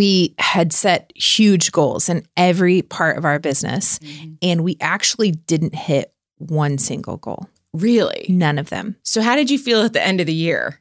we 0.00 0.34
had 0.38 0.72
set 0.72 1.12
huge 1.14 1.72
goals 1.72 2.08
in 2.08 2.26
every 2.34 2.80
part 2.80 3.18
of 3.18 3.26
our 3.26 3.38
business, 3.38 3.98
Mm-hmm. 3.98 4.32
and 4.40 4.64
we 4.64 4.78
actually 4.80 5.30
didn't 5.32 5.74
hit 5.74 6.14
one 6.38 6.78
single 6.78 7.18
goal. 7.18 7.50
Really? 7.74 8.24
None 8.30 8.56
of 8.58 8.70
them. 8.70 8.96
So, 9.02 9.20
how 9.20 9.36
did 9.36 9.50
you 9.50 9.58
feel 9.58 9.82
at 9.82 9.92
the 9.92 10.02
end 10.02 10.18
of 10.22 10.26
the 10.26 10.32
year? 10.32 10.80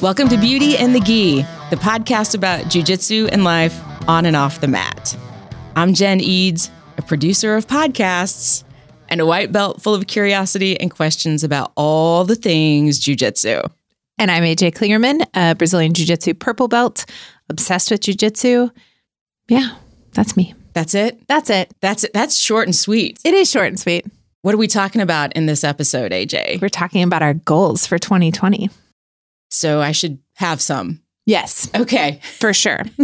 Welcome 0.00 0.28
to 0.28 0.38
Beauty 0.40 0.76
and 0.76 0.94
the 0.94 1.00
Gi, 1.00 1.42
the 1.70 1.76
podcast 1.76 2.36
about 2.36 2.66
jujitsu 2.66 3.28
and 3.32 3.42
life 3.42 3.76
on 4.08 4.24
and 4.24 4.36
off 4.36 4.60
the 4.60 4.68
mat. 4.68 5.18
I'm 5.74 5.94
Jen 5.94 6.20
Eads, 6.20 6.70
a 6.96 7.02
producer 7.02 7.56
of 7.56 7.66
podcasts 7.66 8.62
and 9.08 9.20
a 9.20 9.26
white 9.26 9.50
belt 9.50 9.82
full 9.82 9.96
of 9.96 10.06
curiosity 10.06 10.78
and 10.78 10.92
questions 10.92 11.42
about 11.42 11.72
all 11.76 12.24
the 12.24 12.36
things 12.36 13.00
jujitsu. 13.00 13.68
And 14.20 14.30
I'm 14.30 14.42
AJ 14.42 14.72
Klingerman, 14.74 15.24
a 15.32 15.54
Brazilian 15.54 15.94
Jiu 15.94 16.04
Jitsu 16.04 16.34
purple 16.34 16.68
belt, 16.68 17.06
obsessed 17.48 17.90
with 17.90 18.02
Jiu 18.02 18.12
Jitsu. 18.12 18.68
Yeah, 19.48 19.70
that's 20.12 20.36
me. 20.36 20.52
That's 20.74 20.94
it. 20.94 21.26
That's 21.26 21.48
it. 21.48 21.72
That's 21.80 22.04
it. 22.04 22.12
That's 22.12 22.38
short 22.38 22.66
and 22.68 22.76
sweet. 22.76 23.18
It 23.24 23.32
is 23.32 23.50
short 23.50 23.68
and 23.68 23.80
sweet. 23.80 24.04
What 24.42 24.54
are 24.54 24.58
we 24.58 24.66
talking 24.66 25.00
about 25.00 25.32
in 25.32 25.46
this 25.46 25.64
episode, 25.64 26.12
AJ? 26.12 26.60
We're 26.60 26.68
talking 26.68 27.02
about 27.02 27.22
our 27.22 27.32
goals 27.32 27.86
for 27.86 27.98
2020. 27.98 28.68
So 29.48 29.80
I 29.80 29.92
should 29.92 30.18
have 30.34 30.60
some. 30.60 31.00
Yes, 31.24 31.70
Okay. 31.74 32.20
for 32.38 32.52
sure. 32.52 32.82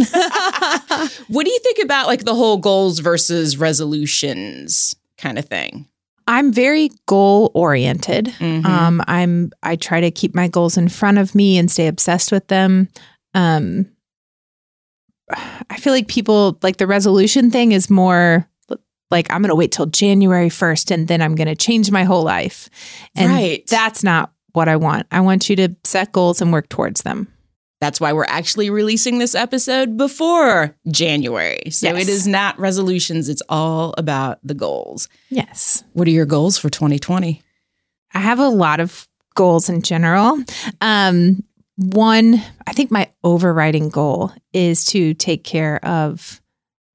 What 1.29 1.45
do 1.45 1.51
you 1.51 1.59
think 1.59 1.79
about 1.83 2.07
like 2.07 2.25
the 2.25 2.33
whole 2.35 2.57
goals 2.57 2.99
versus 2.99 3.57
resolutions 3.57 4.95
kind 5.17 5.37
of 5.39 5.45
thing? 5.45 5.87
I'm 6.27 6.51
very 6.51 6.91
goal 7.05 7.51
oriented. 7.53 8.25
Mhm. 8.39 8.65
Um, 8.65 9.01
I'm 9.07 9.51
I 9.63 9.75
try 9.77 10.01
to 10.01 10.11
keep 10.11 10.35
my 10.35 10.47
goals 10.47 10.77
in 10.77 10.89
front 10.89 11.17
of 11.17 11.33
me 11.33 11.57
and 11.57 11.71
stay 11.71 11.87
obsessed 11.87 12.31
with 12.31 12.47
them. 12.47 12.89
Um, 13.33 13.87
I 15.69 15.77
feel 15.77 15.93
like 15.93 16.07
people 16.07 16.57
like 16.61 16.77
the 16.77 16.87
resolution 16.87 17.51
thing 17.51 17.71
is 17.73 17.89
more 17.89 18.47
like 19.11 19.31
I'm 19.31 19.41
going 19.41 19.49
to 19.49 19.55
wait 19.55 19.71
till 19.71 19.85
January 19.85 20.49
1st 20.49 20.91
and 20.91 21.07
then 21.07 21.21
I'm 21.21 21.35
going 21.35 21.47
to 21.47 21.55
change 21.55 21.91
my 21.91 22.03
whole 22.03 22.23
life. 22.23 22.69
And 23.15 23.31
Right. 23.31 23.65
that's 23.67 24.03
not 24.03 24.31
what 24.53 24.67
I 24.67 24.75
want. 24.75 25.07
I 25.11 25.21
want 25.21 25.49
you 25.49 25.55
to 25.57 25.75
set 25.85 26.11
goals 26.11 26.41
and 26.41 26.51
work 26.51 26.67
towards 26.69 27.03
them. 27.03 27.27
That's 27.79 27.99
why 28.01 28.11
we're 28.13 28.25
actually 28.25 28.69
releasing 28.69 29.19
this 29.19 29.35
episode 29.35 29.97
before 29.97 30.75
January. 30.89 31.69
So 31.69 31.87
Yes. 31.89 32.03
it 32.03 32.09
is 32.09 32.27
not 32.27 32.57
resolutions, 32.59 33.29
it's 33.29 33.43
all 33.49 33.93
about 33.97 34.39
the 34.43 34.55
goals. 34.55 35.07
Yes. 35.29 35.83
What 35.93 36.07
are 36.07 36.11
your 36.11 36.25
goals 36.25 36.57
for 36.57 36.69
2020? 36.69 37.41
I 38.13 38.19
have 38.19 38.39
a 38.39 38.47
lot 38.49 38.79
of 38.79 39.07
goals 39.35 39.69
in 39.69 39.83
general. 39.83 40.43
Um, 40.81 41.43
one, 41.75 42.41
I 42.65 42.73
think 42.73 42.89
my 42.89 43.09
overriding 43.23 43.89
goal 43.89 44.31
is 44.53 44.83
to 44.85 45.13
take 45.13 45.43
care 45.43 45.83
of 45.85 46.41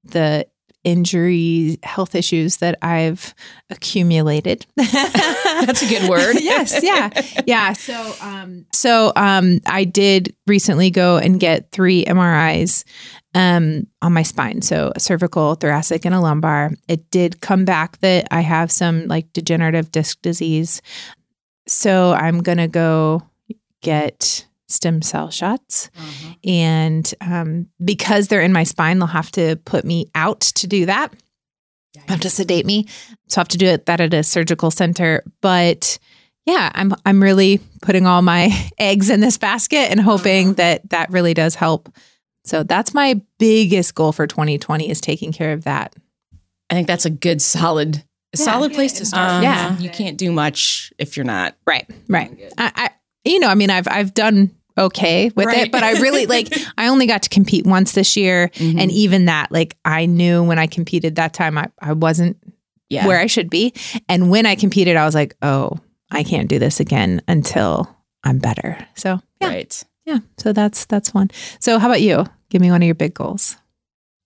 the 0.03 0.45
injury 0.83 1.79
health 1.83 2.15
issues 2.15 2.57
that 2.57 2.77
I've 2.81 3.33
accumulated. 3.69 4.65
That's 4.75 5.81
a 5.81 5.87
good 5.87 6.09
word. 6.09 6.35
yes, 6.41 6.83
yeah. 6.83 7.09
Yeah. 7.45 7.73
So 7.73 8.13
um 8.21 8.65
so 8.71 9.13
um 9.15 9.59
I 9.65 9.83
did 9.85 10.35
recently 10.47 10.89
go 10.89 11.17
and 11.17 11.39
get 11.39 11.71
three 11.71 12.03
MRIs 12.05 12.83
um 13.33 13.87
on 14.01 14.13
my 14.13 14.23
spine. 14.23 14.61
So 14.61 14.91
a 14.95 14.99
cervical, 14.99 15.55
thoracic, 15.55 16.05
and 16.05 16.13
a 16.13 16.19
lumbar. 16.19 16.71
It 16.87 17.09
did 17.11 17.41
come 17.41 17.65
back 17.65 17.99
that 17.99 18.27
I 18.31 18.41
have 18.41 18.71
some 18.71 19.07
like 19.07 19.31
degenerative 19.33 19.91
disc 19.91 20.21
disease. 20.21 20.81
So 21.67 22.13
I'm 22.13 22.41
gonna 22.41 22.67
go 22.67 23.23
get 23.81 24.47
stem 24.73 25.01
cell 25.01 25.29
shots. 25.29 25.89
Uh-huh. 25.97 26.33
And 26.43 27.13
um, 27.21 27.67
because 27.83 28.27
they're 28.27 28.41
in 28.41 28.51
my 28.53 28.63
spine, 28.63 28.99
they'll 28.99 29.07
have 29.07 29.31
to 29.33 29.55
put 29.65 29.85
me 29.85 30.07
out 30.15 30.41
to 30.41 30.67
do 30.67 30.85
that. 30.87 31.13
Have 32.07 32.21
to 32.21 32.29
sedate 32.29 32.65
me, 32.65 32.87
so 33.27 33.39
I 33.39 33.41
have 33.41 33.47
to 33.49 33.57
do 33.57 33.67
it 33.67 33.85
that 33.85 34.01
at 34.01 34.15
a 34.15 34.23
surgical 34.23 34.71
center. 34.71 35.23
But 35.41 35.99
yeah, 36.47 36.71
I'm 36.73 36.93
I'm 37.05 37.21
really 37.21 37.59
putting 37.83 38.07
all 38.07 38.23
my 38.23 38.49
eggs 38.79 39.11
in 39.11 39.19
this 39.19 39.37
basket 39.37 39.91
and 39.91 40.01
hoping 40.01 40.55
that 40.55 40.89
that 40.89 41.11
really 41.11 41.35
does 41.35 41.53
help. 41.53 41.95
So 42.45 42.63
that's 42.63 42.95
my 42.95 43.21
biggest 43.37 43.93
goal 43.93 44.11
for 44.11 44.25
2020 44.27 44.89
is 44.89 44.99
taking 45.01 45.31
care 45.31 45.53
of 45.53 45.65
that. 45.65 45.95
I 46.69 46.73
think 46.73 46.87
that's 46.87 47.05
a 47.05 47.11
good 47.11 47.41
solid 47.43 48.03
Yeah. 48.35 48.43
solid 48.43 48.73
place 48.73 48.93
to 48.93 49.05
start. 49.05 49.31
Um, 49.31 49.43
Yeah. 49.43 49.77
You 49.77 49.89
can't 49.91 50.17
do 50.17 50.31
much 50.31 50.91
if 50.97 51.15
you're 51.15 51.25
not. 51.25 51.55
Right, 51.67 51.87
right. 52.09 52.35
I, 52.57 52.71
I 52.75 52.89
you 53.23 53.37
know, 53.39 53.47
I 53.49 53.55
mean, 53.55 53.69
I've 53.69 53.87
I've 53.87 54.15
done 54.15 54.49
okay 54.77 55.31
with 55.35 55.47
Right. 55.47 55.67
it, 55.67 55.71
but 55.71 55.83
I 55.83 55.91
really 56.01 56.25
like. 56.25 56.53
I 56.77 56.87
only 56.87 57.05
got 57.07 57.23
to 57.23 57.29
compete 57.29 57.65
once 57.65 57.91
this 57.93 58.15
year, 58.17 58.49
Mhm. 58.55 58.79
and 58.81 58.91
even 58.91 59.25
that, 59.25 59.51
like, 59.51 59.75
I 59.85 60.05
knew 60.05 60.43
when 60.43 60.59
I 60.59 60.67
competed 60.67 61.15
that 61.15 61.33
time, 61.33 61.57
I 61.57 61.67
I 61.81 61.93
wasn't 61.93 62.37
yeah. 62.89 63.07
where 63.07 63.19
I 63.19 63.27
should 63.27 63.49
be. 63.49 63.73
And 64.09 64.29
when 64.29 64.45
I 64.45 64.55
competed, 64.55 64.95
I 64.97 65.05
was 65.05 65.15
like, 65.15 65.35
oh, 65.41 65.79
I 66.11 66.23
can't 66.23 66.47
do 66.49 66.59
this 66.59 66.79
again 66.79 67.21
until 67.27 67.89
I'm 68.23 68.39
better. 68.39 68.77
So 68.95 69.19
yeah, 69.41 69.47
Right. 69.47 69.83
yeah. 70.05 70.19
So 70.37 70.53
that's 70.53 70.85
that's 70.85 71.13
one. 71.13 71.29
So 71.59 71.79
how 71.79 71.87
about 71.87 72.01
you? 72.01 72.25
Give 72.49 72.61
me 72.61 72.69
one 72.71 72.81
of 72.81 72.85
your 72.85 72.95
big 72.95 73.13
goals. 73.15 73.57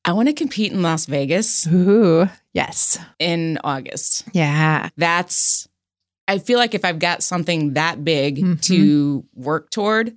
I 0.05 0.13
want 0.13 0.27
to 0.29 0.33
compete 0.33 0.71
in 0.71 0.81
Las 0.81 1.05
Vegas 1.05 1.67
Ooh, 1.67 2.29
yes, 2.53 2.97
in 3.19 3.57
August. 3.63 4.23
yeah, 4.33 4.89
that's 4.97 5.67
I 6.29 6.39
feel 6.39 6.59
like 6.59 6.73
if 6.73 6.83
I've 6.83 6.99
got 6.99 7.23
something 7.23 7.73
that 7.73 8.03
big 8.03 8.37
Mhm. 8.37 8.61
to 8.63 9.25
work 9.33 9.69
toward, 9.71 10.13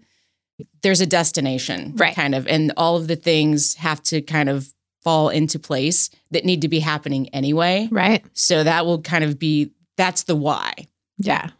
there's 0.82 1.00
a 1.00 1.06
destination, 1.06 1.94
Right. 1.96 2.14
Kind 2.14 2.34
of, 2.34 2.46
and 2.46 2.72
all 2.76 2.96
of 2.96 3.06
the 3.08 3.16
things 3.16 3.74
have 3.74 4.02
to 4.04 4.20
kind 4.22 4.48
of 4.48 4.72
fall 5.02 5.28
into 5.30 5.58
place 5.58 6.10
that 6.30 6.44
need 6.44 6.60
to 6.62 6.68
be 6.68 6.78
happening 6.80 7.28
anyway. 7.30 7.88
right, 7.90 8.24
So 8.34 8.62
that 8.64 8.84
will 8.86 9.00
kind 9.02 9.24
of 9.24 9.38
be 9.38 9.72
that's 9.96 10.24
the 10.24 10.36
why 10.36 10.72
yeah, 11.18 11.50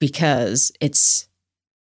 because 0.00 0.70
it's 0.80 1.28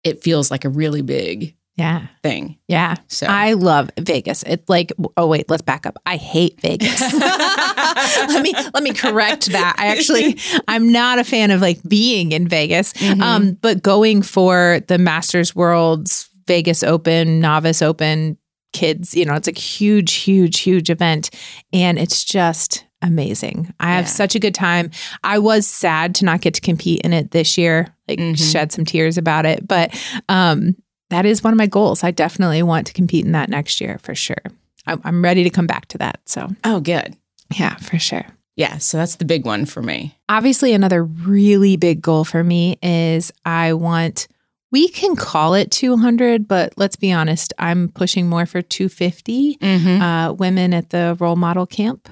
it 0.05 0.23
feels 0.23 0.51
like 0.51 0.65
a 0.65 0.69
really 0.69 1.03
big 1.03 1.55
yeah, 1.77 2.07
thing. 2.25 2.59
yeah. 2.67 2.97
So 3.07 3.27
I 3.29 3.53
love 3.53 3.91
Vegas. 3.99 4.43
It's 4.45 4.69
like, 4.69 4.93
oh 5.17 5.29
wait, 5.29 5.49
let's 5.49 5.63
back 5.63 5.87
up. 5.87 5.97
I 6.07 6.17
hate 6.17 6.61
Vegas. 6.61 7.01
let 7.13 8.43
me 8.43 8.53
let 8.75 8.83
me 8.83 8.93
correct 8.93 9.47
that. 9.53 9.77
I 9.79 9.87
actually 9.89 10.39
I'm 10.67 10.91
not 10.91 11.19
a 11.21 11.25
fan 11.25 11.51
of 11.53 11.61
like 11.61 11.81
being 11.87 12.33
in 12.33 12.49
Vegas. 12.49 12.93
Mhm. 12.95 13.21
Um, 13.21 13.53
but 13.61 13.83
going 13.83 14.23
for 14.23 14.81
the 14.89 14.99
Masters 14.99 15.55
Worlds, 15.55 16.28
Vegas 16.49 16.83
Open, 16.83 17.39
Novice 17.39 17.81
Open, 17.83 18.37
kids, 18.73 19.15
you 19.15 19.25
know, 19.25 19.35
it's 19.35 19.47
a 19.49 19.53
huge, 19.53 20.15
huge, 20.15 20.59
huge 20.59 20.91
event. 20.91 21.31
And 21.73 21.99
it's 21.99 22.25
just 22.25 22.85
amazing. 23.01 23.73
I 23.79 23.95
have 23.95 24.09
such 24.09 24.35
a 24.35 24.41
good 24.41 24.55
time. 24.55 24.91
I 25.23 25.39
was 25.39 25.67
sad 25.67 26.17
to 26.17 26.25
not 26.25 26.41
get 26.41 26.55
to 26.55 26.61
compete 26.61 27.03
in 27.03 27.13
it 27.13 27.31
this 27.31 27.57
year, 27.57 27.95
like 28.09 28.19
Mhm. 28.19 28.53
shed 28.53 28.73
some 28.73 28.85
tears 28.85 29.17
about 29.17 29.47
it. 29.47 29.69
But 29.69 29.95
um, 30.29 30.75
that 31.11 31.25
is 31.25 31.45
one 31.45 31.53
of 31.53 31.59
my 31.59 31.67
goals. 31.69 32.03
I 32.03 32.11
definitely 32.11 32.63
want 32.65 32.87
to 32.89 32.93
compete 32.93 33.25
in 33.25 33.33
that 33.33 33.49
next 33.49 33.81
year 33.81 33.99
for 34.03 34.15
sure. 34.17 34.43
I'm, 34.87 35.01
I'm 35.05 35.23
ready 35.23 35.45
to 35.45 35.51
come 35.51 35.67
back 35.67 35.87
to 35.89 35.99
that. 35.99 36.21
So, 36.27 36.49
oh 36.65 36.81
good. 36.81 37.17
yeah, 37.57 37.77
for 37.77 37.99
sure. 37.99 38.25
Yeah, 38.57 38.79
so 38.79 38.97
that's 38.99 39.15
the 39.17 39.25
big 39.25 39.47
one 39.47 39.65
for 39.67 39.81
me. 39.83 40.17
Obviously, 40.29 40.73
another 40.73 41.05
really 41.05 41.77
big 41.77 42.03
goal 42.03 42.25
for 42.25 42.43
me 42.43 42.77
is 42.83 43.33
I 43.45 43.73
want, 43.75 44.27
we 44.71 44.89
can 44.89 45.17
call 45.17 45.55
it 45.55 45.71
200, 45.71 46.47
but 46.47 46.75
let's 46.77 46.97
be 46.97 47.11
honest, 47.13 47.53
I'm 47.59 47.89
pushing 47.89 48.29
more 48.29 48.47
for 48.47 48.61
250 48.63 49.57
Mm-hmm. 49.61 50.03
uh, 50.03 50.33
women 50.33 50.75
at 50.75 50.91
the 50.91 51.17
role 51.21 51.37
model 51.37 51.67
camp. 51.67 52.09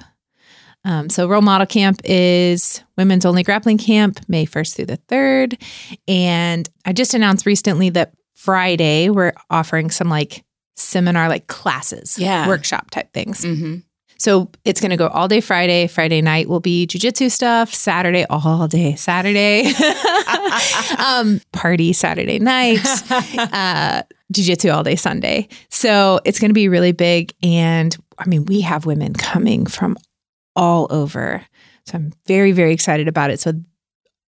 Um, 0.84 1.10
so, 1.10 1.28
role 1.28 1.42
model 1.42 1.66
camp 1.66 2.00
is 2.04 2.82
women's 2.96 3.26
only 3.26 3.42
grappling 3.42 3.76
camp, 3.78 4.20
May 4.28 4.46
1st 4.46 4.76
through 4.76 4.86
the 4.86 4.98
3rd. 5.08 5.60
And 6.06 6.68
I 6.84 6.92
just 6.92 7.12
announced 7.12 7.44
recently 7.44 7.90
that 7.90 8.12
Friday 8.34 9.10
we're 9.10 9.32
offering 9.50 9.90
some 9.90 10.08
like 10.08 10.44
seminar, 10.76 11.28
like 11.28 11.48
classes, 11.48 12.16
Yeah. 12.18 12.46
workshop 12.46 12.90
type 12.90 13.12
things. 13.12 13.40
Mm-hmm. 13.44 13.76
So 14.18 14.50
it's 14.64 14.80
going 14.80 14.90
to 14.90 14.96
go 14.96 15.08
all 15.08 15.28
day 15.28 15.40
Friday. 15.40 15.86
Friday 15.86 16.22
night 16.22 16.48
will 16.48 16.60
be 16.60 16.86
jujitsu 16.86 17.30
stuff. 17.30 17.74
Saturday, 17.74 18.24
all 18.30 18.66
day 18.68 18.94
Saturday. 18.96 19.66
um, 20.98 21.40
party 21.52 21.92
Saturday 21.92 22.38
night. 22.38 22.78
Uh, 23.52 24.02
jujitsu 24.32 24.74
all 24.74 24.82
day 24.82 24.96
Sunday. 24.96 25.48
So 25.70 26.20
it's 26.24 26.38
going 26.38 26.50
to 26.50 26.54
be 26.54 26.68
really 26.68 26.92
big. 26.92 27.32
And 27.42 27.96
I 28.18 28.26
mean, 28.26 28.44
we 28.46 28.60
have 28.62 28.86
women 28.86 29.12
coming 29.14 29.66
from 29.66 29.96
all 30.54 30.86
over. 30.90 31.44
So 31.86 31.96
I'm 31.98 32.12
very, 32.26 32.52
very 32.52 32.72
excited 32.72 33.08
about 33.08 33.30
it. 33.30 33.40
So 33.40 33.52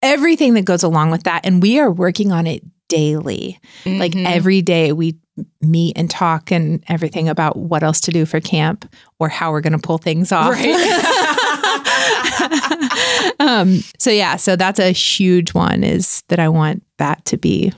everything 0.02 0.54
that 0.54 0.64
goes 0.64 0.82
along 0.82 1.10
with 1.10 1.22
that. 1.24 1.46
And 1.46 1.62
we 1.62 1.78
are 1.78 1.90
working 1.90 2.32
on 2.32 2.46
it 2.46 2.62
daily. 2.88 3.58
Like 3.84 4.12
Mhm. 4.12 4.26
every 4.26 4.62
day 4.62 4.92
we 4.92 5.16
meet 5.60 5.96
and 5.98 6.10
talk 6.10 6.50
and 6.50 6.82
everything 6.88 7.28
about 7.28 7.56
what 7.56 7.82
else 7.82 8.00
to 8.02 8.10
do 8.10 8.24
for 8.24 8.40
camp 8.40 8.90
or 9.18 9.28
how 9.28 9.50
we're 9.50 9.60
going 9.60 9.72
to 9.72 9.78
pull 9.78 9.98
things 9.98 10.32
off. 10.32 10.54
um, 13.40 13.80
so 13.98 14.10
yeah, 14.10 14.36
so 14.36 14.56
that's 14.56 14.78
a 14.78 14.92
huge 14.92 15.54
one 15.54 15.84
is 15.84 16.22
that 16.28 16.38
I 16.38 16.48
want 16.48 16.82
that 16.98 17.24
to 17.26 17.36
be 17.36 17.72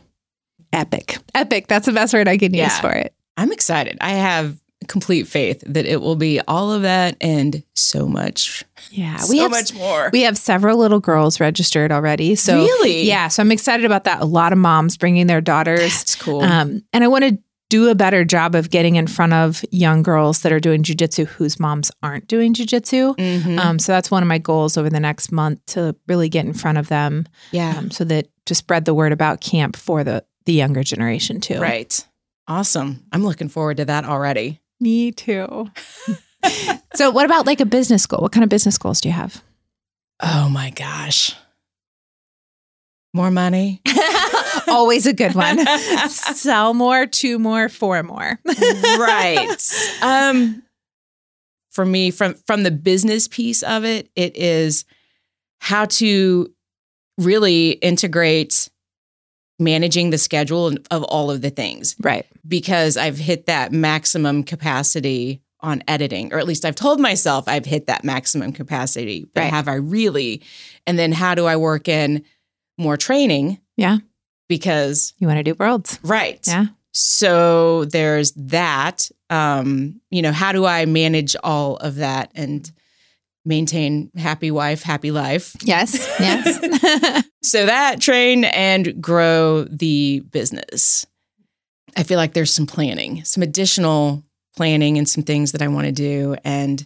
epic. 0.73 1.19
Epic. 1.35 1.67
That's 1.67 1.87
the 1.87 1.93
best 1.93 2.15
word 2.15 2.29
I 2.29 2.39
can 2.39 2.55
use 2.55 2.79
for 2.79 2.93
it. 2.93 3.15
I'm 3.37 3.53
excited. 3.53 3.97
I 4.01 4.11
have 4.13 4.59
complete 4.87 5.27
faith 5.27 5.63
that 5.67 5.87
it 5.87 6.01
will 6.01 6.17
be 6.17 6.41
all 6.49 6.73
of 6.73 6.83
that 6.83 7.17
and 7.21 7.63
so 7.75 8.07
much, 8.07 8.65
Yeah. 8.91 9.17
so 9.17 9.31
we 9.31 9.39
have 9.39 9.51
much 9.51 9.75
more. 9.75 10.09
we 10.13 10.23
have 10.23 10.39
several 10.39 10.79
little 10.79 11.01
girls 11.01 11.41
registered 11.41 11.93
already. 11.93 12.35
So 12.37 12.57
Really? 12.57 13.03
Yeah. 13.03 13.29
So 13.29 13.43
I'm 13.43 13.53
excited 13.53 13.85
about 13.85 14.05
that. 14.05 14.21
A 14.21 14.25
lot 14.25 14.53
of 14.53 14.59
moms 14.59 14.97
bringing 14.97 15.27
their 15.27 15.41
daughters. 15.41 15.81
That's 15.81 16.15
cool. 16.15 16.43
Um, 16.43 16.83
and 16.93 17.05
I 17.05 17.09
want 17.09 17.25
to 17.25 17.39
do 17.69 17.89
a 17.89 17.95
better 17.95 18.25
job 18.25 18.55
of 18.55 18.71
getting 18.71 18.97
in 18.97 19.07
front 19.07 19.33
of 19.33 19.65
young 19.71 20.03
girls 20.03 20.41
that 20.41 20.53
are 20.53 20.61
doing 20.61 20.83
jujitsu 20.83 21.27
whose 21.27 21.61
moms 21.61 21.91
aren't 22.03 22.27
doing 22.27 22.55
jujitsu. 22.55 23.15
Mhm. 23.17 23.59
Um, 23.59 23.79
so 23.79 23.93
that's 23.93 24.11
one 24.11 24.23
of 24.23 24.29
my 24.29 24.39
goals 24.39 24.77
over 24.79 24.89
the 24.89 25.01
next 25.01 25.31
month 25.33 25.61
to 25.67 25.95
really 26.07 26.29
get 26.29 26.47
in 26.47 26.55
front 26.55 26.79
of 26.79 26.89
them, 26.89 27.27
yeah. 27.53 27.77
um, 27.77 27.91
so 27.91 28.05
that 28.05 28.29
to 28.47 28.55
spread 28.55 28.85
the 28.87 28.95
word 28.95 29.13
about 29.13 29.41
camp 29.41 29.77
for 29.77 30.03
the 30.05 30.25
the 30.47 30.53
younger 30.55 30.83
generation 30.83 31.41
too. 31.41 31.61
Right. 31.61 32.05
Awesome. 32.47 33.05
I'm 33.13 33.23
looking 33.23 33.51
forward 33.51 33.77
to 33.77 33.85
that 33.85 34.05
already. 34.07 34.61
Me 34.81 35.13
too. 35.13 35.71
so, 36.95 37.11
what 37.11 37.27
about 37.27 37.47
like 37.47 37.61
a 37.61 37.67
business 37.67 38.07
goal? 38.07 38.21
What 38.21 38.33
kind 38.33 38.45
of 38.45 38.51
business 38.51 38.79
goals 38.79 39.01
do 39.01 39.09
you 39.09 39.15
have? 39.15 39.43
Oh 40.21 40.49
my 40.49 40.71
gosh. 40.71 41.35
More 43.13 43.31
money. 43.31 43.83
Always 44.69 45.07
a 45.07 45.13
good 45.13 45.35
one. 45.35 45.59
Sell 46.09 46.75
more, 46.75 47.07
two 47.07 47.39
more, 47.39 47.69
four 47.69 48.03
more. 48.03 48.39
right. 48.47 49.57
Um 50.03 50.63
for 51.71 51.85
me 51.87 52.11
from 52.11 52.35
from 52.47 52.63
the 52.65 52.71
business 52.71 53.29
piece 53.29 53.63
of 53.63 53.85
it, 53.85 54.11
it 54.17 54.37
is 54.37 54.85
how 55.61 55.85
to 55.87 56.53
really 57.19 57.71
integrate 57.71 58.69
managing 59.59 60.11
the 60.11 60.19
schedule 60.19 60.73
of 60.91 61.03
all 61.05 61.31
of 61.33 61.41
the 61.43 61.51
things 61.51 61.97
right. 62.01 62.25
because 62.47 62.97
I've 62.97 63.19
hit 63.19 63.47
that 63.47 63.73
maximum 63.73 64.45
capacity 64.45 65.43
on 65.61 65.83
editing, 65.89 66.33
or 66.33 66.39
at 66.39 66.47
least 66.47 66.65
I've 66.65 66.77
told 66.77 67.01
myself 67.01 67.49
I've 67.49 67.65
hit 67.65 67.87
that 67.89 68.05
maximum 68.05 68.53
capacity. 68.53 69.27
But 69.35 69.41
Right. 69.43 69.51
have 69.51 69.67
I 69.67 69.75
really? 69.75 70.43
And 70.87 70.97
then 70.97 71.11
how 71.11 71.35
do 71.35 71.47
I 71.47 71.57
work 71.57 71.89
in 71.89 72.25
more 72.79 72.97
training? 72.97 73.59
Yeah. 73.77 73.99
Because, 74.49 75.15
You 75.19 75.27
want 75.27 75.39
to 75.39 75.43
do 75.45 75.55
worlds? 75.59 75.99
right. 76.03 76.41
Yeah. 76.47 76.67
So 76.93 77.85
there's 77.85 78.33
that. 78.33 79.11
Um, 79.31 80.01
you 80.11 80.23
know, 80.23 80.33
how 80.33 80.53
do 80.53 80.65
I 80.65 80.87
manage 80.87 81.37
all 81.45 81.77
of 81.77 81.97
that 81.97 82.33
and 82.35 82.69
maintain 83.45 84.11
happy 84.17 84.51
wife, 84.51 84.83
happy 84.83 85.11
life? 85.11 85.55
Yes. 85.63 85.95
Yes. 86.19 87.25
So 87.41 87.67
that 87.67 88.01
train 88.01 88.45
and 88.45 89.01
grow 89.01 89.65
the 89.65 90.21
business. 90.33 91.07
I 91.97 92.03
feel 92.03 92.19
like 92.19 92.35
there's 92.35 92.53
some 92.53 92.67
planning, 92.67 93.25
some 93.25 93.43
additional 93.43 94.25
planning 94.57 94.99
and 94.99 95.09
some 95.09 95.23
things 95.23 95.53
that 95.53 95.63
I 95.63 95.69
want 95.69 95.87
to 95.87 95.93
do. 95.93 96.37
And 96.45 96.85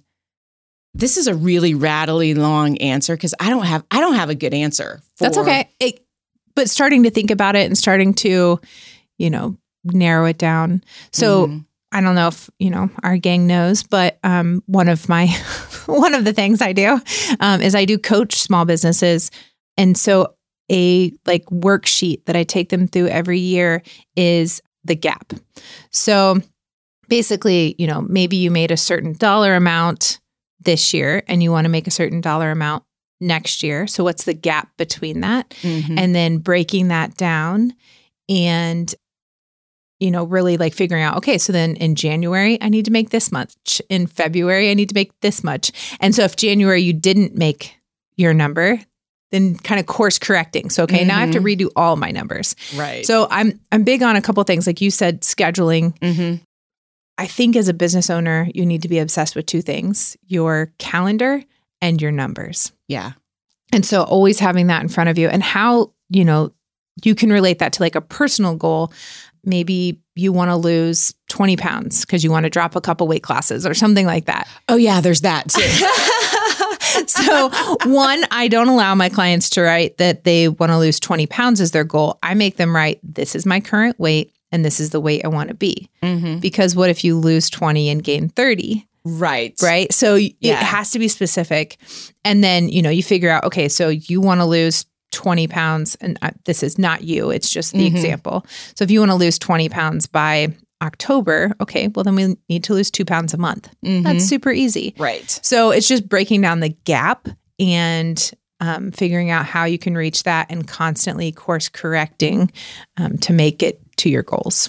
this 0.94 1.16
is 1.16 1.26
a 1.26 1.34
really 1.34 1.74
rattly 1.74 2.34
long 2.34 2.76
answer 2.78 3.16
because 3.16 3.34
I 3.40 3.48
don't 3.48 3.64
have 3.64 3.82
I 3.90 4.00
don't 4.00 4.14
have 4.14 4.30
a 4.30 4.34
good 4.34 4.54
answer. 4.54 5.00
For, 5.16 5.24
That's 5.24 5.38
okay. 5.38 5.70
It, 5.80 6.04
but 6.54 6.70
starting 6.70 7.02
to 7.04 7.10
think 7.10 7.30
about 7.30 7.56
it 7.56 7.66
and 7.66 7.76
starting 7.76 8.14
to, 8.14 8.60
you 9.18 9.30
know, 9.30 9.56
narrow 9.84 10.26
it 10.26 10.38
down. 10.38 10.82
So 11.12 11.46
Mhm. 11.46 11.64
I 11.94 12.00
don't 12.00 12.14
know 12.14 12.28
if 12.28 12.48
you 12.58 12.70
know 12.70 12.88
our 13.02 13.18
gang 13.18 13.46
knows, 13.46 13.82
but 13.82 14.18
um, 14.24 14.62
one 14.66 14.88
of 14.88 15.08
my 15.08 15.26
one 15.86 16.14
of 16.14 16.24
the 16.24 16.32
things 16.32 16.62
I 16.62 16.72
do 16.72 17.00
um, 17.40 17.60
is 17.60 17.74
I 17.74 17.84
do 17.84 17.98
coach 17.98 18.34
small 18.36 18.64
businesses, 18.64 19.30
and 19.76 19.96
so 19.96 20.34
a 20.70 21.12
like 21.26 21.44
worksheet 21.46 22.24
that 22.24 22.36
I 22.36 22.44
take 22.44 22.70
them 22.70 22.86
through 22.88 23.08
every 23.08 23.38
year 23.40 23.82
is 24.16 24.62
the 24.84 24.94
gap. 24.94 25.34
So 25.90 26.40
basically, 27.08 27.74
you 27.78 27.86
know, 27.86 28.00
maybe 28.00 28.36
you 28.36 28.50
made 28.50 28.70
a 28.70 28.76
certain 28.76 29.12
dollar 29.12 29.54
amount 29.54 30.18
this 30.60 30.94
year, 30.94 31.22
and 31.28 31.42
you 31.42 31.50
want 31.50 31.66
to 31.66 31.68
make 31.70 31.86
a 31.86 31.90
certain 31.90 32.20
dollar 32.20 32.50
amount 32.50 32.84
next 33.22 33.62
year. 33.62 33.86
So 33.86 34.04
what's 34.04 34.24
the 34.24 34.34
gap 34.34 34.68
between 34.76 35.20
that? 35.20 35.48
Mhm. 35.62 35.98
and 35.98 36.14
then 36.14 36.38
breaking 36.38 36.88
that 36.88 37.16
down 37.16 37.72
and 38.28 38.94
you 40.00 40.10
know 40.10 40.24
really 40.24 40.56
like 40.56 40.74
figuring 40.74 41.02
out 41.02 41.16
okay 41.18 41.38
so 41.38 41.52
then 41.52 41.76
in 41.76 41.94
january 41.94 42.58
i 42.60 42.68
need 42.68 42.84
to 42.84 42.90
make 42.90 43.10
this 43.10 43.30
much 43.30 43.80
in 43.88 44.06
february 44.06 44.70
i 44.70 44.74
need 44.74 44.88
to 44.88 44.94
make 44.94 45.12
this 45.20 45.44
much 45.44 45.70
and 46.00 46.14
so 46.14 46.22
if 46.24 46.34
january 46.36 46.80
you 46.82 46.92
didn't 46.92 47.36
make 47.36 47.76
your 48.16 48.34
number 48.34 48.80
then 49.30 49.54
kind 49.56 49.78
of 49.80 49.86
course 49.86 50.18
correcting 50.18 50.70
so 50.70 50.82
okay 50.84 51.04
now 51.04 51.18
i 51.18 51.20
have 51.20 51.30
to 51.32 51.40
redo 51.40 51.68
all 51.76 51.96
my 51.96 52.10
numbers 52.10 52.54
right. 52.76 53.06
so 53.06 53.26
i'm 53.30 53.58
i'm 53.70 53.84
big 53.84 54.02
on 54.02 54.16
a 54.16 54.22
couple 54.22 54.42
things 54.44 54.66
like 54.66 54.80
you 54.80 54.90
said 54.90 55.20
scheduling 55.22 55.96
Mhm. 56.00 56.40
i 57.18 57.26
think 57.26 57.54
as 57.56 57.68
a 57.68 57.74
business 57.74 58.10
owner 58.10 58.48
you 58.54 58.66
need 58.66 58.82
to 58.82 58.88
be 58.88 58.98
obsessed 58.98 59.36
with 59.36 59.46
two 59.46 59.62
things 59.62 60.16
your 60.26 60.72
calendar 60.78 61.44
and 61.82 62.00
your 62.00 62.10
numbers 62.12 62.72
yeah. 62.88 63.12
and 63.72 63.84
so 63.84 64.02
always 64.02 64.38
having 64.38 64.68
that 64.68 64.80
in 64.82 64.88
front 64.88 65.10
of 65.10 65.18
you 65.18 65.28
and 65.28 65.42
how, 65.42 65.92
you 66.08 66.24
know, 66.24 66.52
you 67.04 67.14
can 67.14 67.30
relate 67.30 67.58
that 67.58 67.72
to 67.74 67.82
like 67.82 67.94
a 67.94 68.00
personal 68.00 68.54
goal. 68.56 68.92
Maybe 69.44 69.98
you 70.14 70.32
want 70.32 70.50
to 70.50 70.56
lose 70.56 71.14
20 71.30 71.56
pounds 71.56 72.04
because 72.04 72.22
you 72.22 72.30
want 72.30 72.44
to 72.44 72.50
drop 72.50 72.76
a 72.76 72.80
couple 72.80 73.08
weight 73.08 73.22
classes 73.22 73.66
or 73.66 73.74
something 73.74 74.06
like 74.06 74.26
that. 74.26 74.46
Oh 74.68 74.76
yeah, 74.76 75.00
there's 75.00 75.22
that 75.22 75.48
too. 75.48 75.62
so, 77.08 77.48
one, 77.90 78.24
I 78.30 78.48
don't 78.48 78.68
allow 78.68 78.94
my 78.94 79.08
clients 79.08 79.48
to 79.50 79.62
write 79.62 79.96
that 79.96 80.24
they 80.24 80.48
want 80.48 80.70
to 80.70 80.78
lose 80.78 81.00
20 81.00 81.26
pounds 81.26 81.60
as 81.60 81.70
their 81.70 81.84
goal. 81.84 82.18
I 82.22 82.34
make 82.34 82.56
them 82.56 82.76
write, 82.76 83.00
this 83.02 83.34
is 83.34 83.46
my 83.46 83.60
current 83.60 83.98
weight 83.98 84.32
and 84.52 84.64
this 84.64 84.78
is 84.80 84.90
the 84.90 85.00
weight 85.00 85.22
I 85.24 85.28
want 85.28 85.48
to 85.48 85.54
be. 85.54 85.88
Mhm. 86.02 86.40
Because 86.40 86.76
what 86.76 86.90
if 86.90 87.04
you 87.04 87.16
lose 87.18 87.48
20 87.48 87.88
and 87.88 88.04
gain 88.04 88.28
30? 88.28 88.86
Right. 89.04 89.54
right? 89.62 89.92
So 89.92 90.14
Yeah. 90.14 90.30
it 90.40 90.56
has 90.58 90.90
to 90.92 90.98
be 90.98 91.08
specific. 91.08 91.76
And 92.24 92.42
then, 92.42 92.68
you 92.68 92.82
know, 92.82 92.90
you 92.90 93.02
figure 93.02 93.30
out, 93.30 93.44
okay, 93.44 93.68
so 93.68 93.88
you 93.88 94.20
want 94.20 94.40
to 94.40 94.44
lose 94.44 94.86
20 95.10 95.46
pounds, 95.48 95.94
and 96.00 96.18
uh, 96.22 96.30
this 96.46 96.62
is 96.62 96.78
not 96.78 97.02
you, 97.04 97.30
it's 97.30 97.50
just 97.50 97.72
the 97.72 97.80
Mhm. 97.84 97.86
example. 97.94 98.46
So 98.76 98.82
if 98.84 98.90
you 98.90 99.00
want 99.00 99.10
to 99.10 99.14
lose 99.16 99.38
20 99.38 99.68
pounds 99.68 100.06
by 100.06 100.54
October, 100.82 101.52
okay, 101.60 101.88
well, 101.88 102.02
then 102.04 102.14
we 102.16 102.36
need 102.48 102.64
to 102.64 102.74
lose 102.74 102.90
two 102.90 103.04
pounds 103.04 103.34
a 103.34 103.38
month. 103.38 103.68
Mhm. 103.84 104.04
That's 104.04 104.24
super 104.24 104.50
easy. 104.50 104.94
right. 104.98 105.28
So 105.42 105.70
it's 105.70 105.86
just 105.86 106.08
breaking 106.08 106.40
down 106.40 106.60
the 106.60 106.70
gap 106.84 107.28
and 107.58 108.30
um, 108.60 108.92
figuring 108.92 109.28
out 109.30 109.44
how 109.44 109.64
you 109.64 109.76
can 109.78 109.96
reach 109.96 110.22
that 110.22 110.46
and 110.48 110.66
constantly 110.68 111.32
course 111.32 111.68
correcting 111.68 112.50
um, 112.96 113.18
to 113.18 113.32
make 113.32 113.60
it 113.62 113.80
to 113.96 114.08
your 114.08 114.22
goals. 114.22 114.68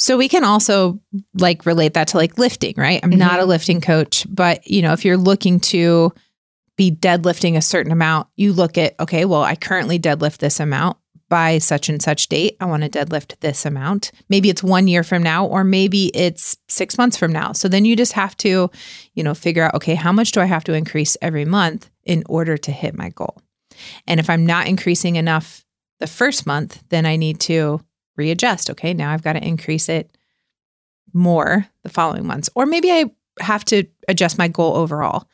So 0.00 0.16
we 0.16 0.30
can 0.30 0.44
also 0.44 0.98
like 1.34 1.66
relate 1.66 1.92
that 1.92 2.08
to 2.08 2.16
like 2.16 2.38
lifting, 2.38 2.72
right? 2.78 3.00
I'm 3.02 3.10
not 3.10 3.32
mm-hmm. 3.32 3.42
a 3.42 3.44
lifting 3.44 3.80
coach, 3.82 4.26
but 4.30 4.66
you 4.66 4.80
know, 4.80 4.94
if 4.94 5.04
you're 5.04 5.18
looking 5.18 5.60
to 5.60 6.10
be 6.78 6.90
deadlifting 6.90 7.54
a 7.54 7.60
certain 7.60 7.92
amount, 7.92 8.26
you 8.34 8.54
look 8.54 8.78
at, 8.78 8.98
okay, 8.98 9.26
well, 9.26 9.42
I 9.42 9.56
currently 9.56 9.98
deadlift 9.98 10.38
this 10.38 10.58
amount 10.58 10.96
by 11.28 11.58
such 11.58 11.90
and 11.90 12.00
such 12.00 12.28
date. 12.28 12.56
I 12.60 12.64
want 12.64 12.82
to 12.82 12.88
deadlift 12.88 13.38
this 13.40 13.66
amount. 13.66 14.10
Maybe 14.30 14.48
it's 14.48 14.62
one 14.62 14.88
year 14.88 15.02
from 15.02 15.22
now, 15.22 15.44
or 15.44 15.64
maybe 15.64 16.06
it's 16.16 16.56
six 16.66 16.96
months 16.96 17.18
from 17.18 17.30
now. 17.30 17.52
So 17.52 17.68
then 17.68 17.84
you 17.84 17.94
just 17.94 18.14
have 18.14 18.34
to, 18.38 18.70
you 19.12 19.22
know, 19.22 19.34
figure 19.34 19.64
out, 19.64 19.74
okay, 19.74 19.96
how 19.96 20.12
much 20.12 20.32
do 20.32 20.40
I 20.40 20.46
have 20.46 20.64
to 20.64 20.72
increase 20.72 21.18
every 21.20 21.44
month 21.44 21.90
in 22.04 22.24
order 22.26 22.56
to 22.56 22.72
hit 22.72 22.96
my 22.96 23.10
goal? 23.10 23.42
And 24.06 24.18
if 24.18 24.30
I'm 24.30 24.46
not 24.46 24.66
increasing 24.66 25.16
enough 25.16 25.62
the 25.98 26.06
first 26.06 26.46
month, 26.46 26.82
then 26.88 27.04
I 27.04 27.16
need 27.16 27.38
to 27.40 27.82
readjust. 28.20 28.68
Okay, 28.70 28.92
now 28.92 29.10
I've 29.10 29.22
got 29.22 29.32
to 29.32 29.46
increase 29.46 29.88
it 29.88 30.14
more 31.12 31.66
the 31.82 31.88
following 31.88 32.26
months. 32.26 32.50
Or 32.54 32.66
maybe 32.66 32.92
I 32.92 33.06
have 33.40 33.64
to 33.66 33.84
adjust 34.08 34.38
my 34.38 34.48
goal 34.48 34.76
overall. 34.76 35.26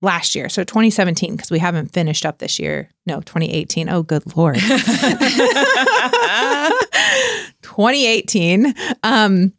Last 0.00 0.36
year, 0.36 0.48
so 0.48 0.62
2017, 0.62 1.34
because 1.34 1.50
we 1.50 1.58
haven't 1.58 1.92
finished 1.92 2.24
up 2.24 2.38
this 2.38 2.60
year. 2.60 2.88
No, 3.04 3.16
2018. 3.20 3.88
Oh, 3.88 4.04
good 4.04 4.36
Lord. 4.36 4.54
2018, 7.62 8.74
um, 9.02 9.52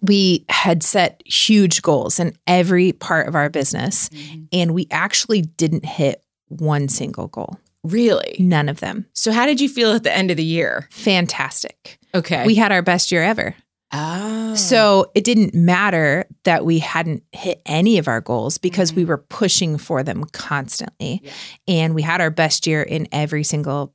we 0.00 0.44
had 0.48 0.84
set 0.84 1.20
huge 1.26 1.82
goals 1.82 2.20
in 2.20 2.32
every 2.46 2.92
part 2.92 3.26
of 3.26 3.34
our 3.34 3.50
business, 3.50 4.08
and 4.52 4.72
we 4.72 4.86
actually 4.92 5.42
didn't 5.42 5.84
hit 5.84 6.22
one 6.46 6.88
single 6.88 7.26
goal. 7.26 7.58
Really? 7.84 8.36
None 8.38 8.68
of 8.68 8.80
them. 8.80 9.06
So 9.12 9.32
how 9.32 9.46
did 9.46 9.60
you 9.60 9.68
feel 9.68 9.92
at 9.92 10.02
the 10.04 10.16
end 10.16 10.30
of 10.30 10.36
the 10.36 10.44
year? 10.44 10.88
Fantastic. 10.90 11.98
Okay. 12.14 12.44
We 12.46 12.54
had 12.54 12.72
our 12.72 12.82
best 12.82 13.10
year 13.10 13.22
ever. 13.22 13.54
oh. 13.92 14.54
So 14.54 15.10
it 15.14 15.24
didn't 15.24 15.54
matter 15.54 16.26
that 16.44 16.64
we 16.64 16.78
hadn't 16.78 17.22
hit 17.32 17.60
any 17.66 17.98
of 17.98 18.06
our 18.08 18.20
goals 18.20 18.58
because 18.58 18.92
we 18.92 19.04
were 19.04 19.18
pushing 19.18 19.78
for 19.78 20.02
them 20.02 20.24
constantly. 20.32 21.20
Yeah. 21.24 21.32
And 21.68 21.94
we 21.94 22.02
had 22.02 22.20
our 22.20 22.30
best 22.30 22.66
year 22.66 22.82
in 22.82 23.08
every 23.12 23.44
single 23.44 23.94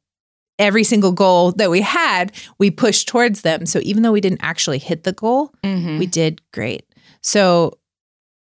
every 0.59 0.83
single 0.83 1.11
goal 1.11 1.51
that 1.51 1.69
we 1.69 1.81
had, 1.81 2.31
we 2.57 2.71
pushed 2.71 3.07
towards 3.07 3.41
them. 3.41 3.67
So 3.67 3.79
even 3.83 4.01
though 4.01 4.11
we 4.11 4.21
didn't 4.21 4.39
actually 4.41 4.79
hit 4.79 5.03
the 5.03 5.11
goal, 5.13 5.53
Mhm. 5.63 5.99
we 5.99 6.07
did 6.07 6.41
great. 6.51 6.83
So 7.21 7.77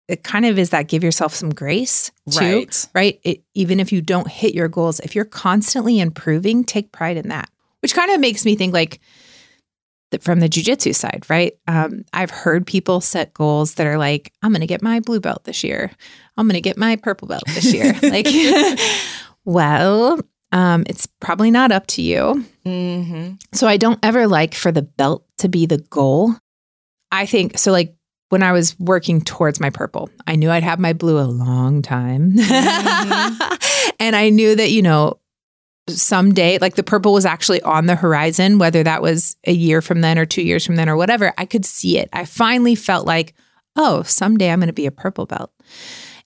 it 0.08 0.22
kind 0.22 0.44
of 0.44 0.58
is 0.58 0.70
that 0.70 0.88
give 0.88 1.02
yourself 1.02 1.34
some 1.34 1.50
grace 1.50 2.10
too, 2.30 2.38
right. 2.38 2.88
right? 2.94 3.20
It, 3.22 3.42
even 3.54 3.80
if 3.80 3.92
you 3.92 4.02
don't 4.02 4.28
hit 4.28 4.54
your 4.54 4.68
goals, 4.68 5.00
if 5.00 5.14
you're 5.14 5.24
constantly 5.24 5.98
improving, 5.98 6.64
take 6.64 6.92
pride 6.92 7.16
in 7.16 7.28
that. 7.28 7.48
Which 7.80 7.94
kind 7.94 8.10
of 8.10 8.20
makes 8.20 8.44
me 8.44 8.56
think 8.56 8.72
like 8.72 9.00
from 10.20 10.40
the 10.40 10.48
jujitsu 10.48 10.94
side, 10.94 11.24
right? 11.28 11.54
Um, 11.66 12.04
I've 12.12 12.30
heard 12.30 12.66
people 12.66 13.00
set 13.00 13.34
goals 13.34 13.74
that 13.74 13.86
are 13.86 13.98
like, 13.98 14.32
I'm 14.42 14.52
going 14.52 14.60
to 14.60 14.66
get 14.66 14.82
my 14.82 15.00
blue 15.00 15.20
belt 15.20 15.44
this 15.44 15.64
year. 15.64 15.90
I'm 16.36 16.46
going 16.46 16.54
to 16.54 16.60
get 16.60 16.76
my 16.76 16.96
purple 16.96 17.28
belt 17.28 17.42
this 17.46 17.72
year. 17.72 17.94
like, 18.02 18.26
well, 19.44 20.20
um, 20.52 20.84
it's 20.86 21.06
probably 21.20 21.50
not 21.50 21.72
up 21.72 21.86
to 21.88 22.02
you. 22.02 22.44
Mm-hmm. 22.64 23.34
So 23.52 23.66
I 23.66 23.76
don't 23.76 23.98
ever 24.02 24.26
like 24.26 24.54
for 24.54 24.70
the 24.70 24.82
belt 24.82 25.24
to 25.38 25.48
be 25.48 25.66
the 25.66 25.78
goal. 25.78 26.34
I 27.10 27.26
think 27.26 27.58
so. 27.58 27.72
Like 27.72 27.96
when 28.34 28.42
I 28.42 28.50
was 28.50 28.76
working 28.80 29.20
towards 29.20 29.60
my 29.60 29.70
purple, 29.70 30.10
I 30.26 30.34
knew 30.34 30.50
I'd 30.50 30.64
have 30.64 30.80
my 30.80 30.92
blue 30.92 31.20
a 31.20 31.22
long 31.22 31.82
time. 31.82 32.32
and 34.00 34.16
I 34.16 34.28
knew 34.28 34.56
that, 34.56 34.72
you 34.72 34.82
know, 34.82 35.20
someday, 35.88 36.58
like 36.58 36.74
the 36.74 36.82
purple 36.82 37.12
was 37.12 37.24
actually 37.24 37.62
on 37.62 37.86
the 37.86 37.94
horizon, 37.94 38.58
whether 38.58 38.82
that 38.82 39.02
was 39.02 39.36
a 39.46 39.52
year 39.52 39.80
from 39.80 40.00
then 40.00 40.18
or 40.18 40.26
two 40.26 40.42
years 40.42 40.66
from 40.66 40.74
then 40.74 40.88
or 40.88 40.96
whatever, 40.96 41.32
I 41.38 41.46
could 41.46 41.64
see 41.64 41.96
it. 41.96 42.08
I 42.12 42.24
finally 42.24 42.74
felt 42.74 43.06
like, 43.06 43.34
oh, 43.76 44.02
someday 44.02 44.50
I'm 44.50 44.58
going 44.58 44.66
to 44.66 44.72
be 44.72 44.86
a 44.86 44.90
purple 44.90 45.26
belt. 45.26 45.52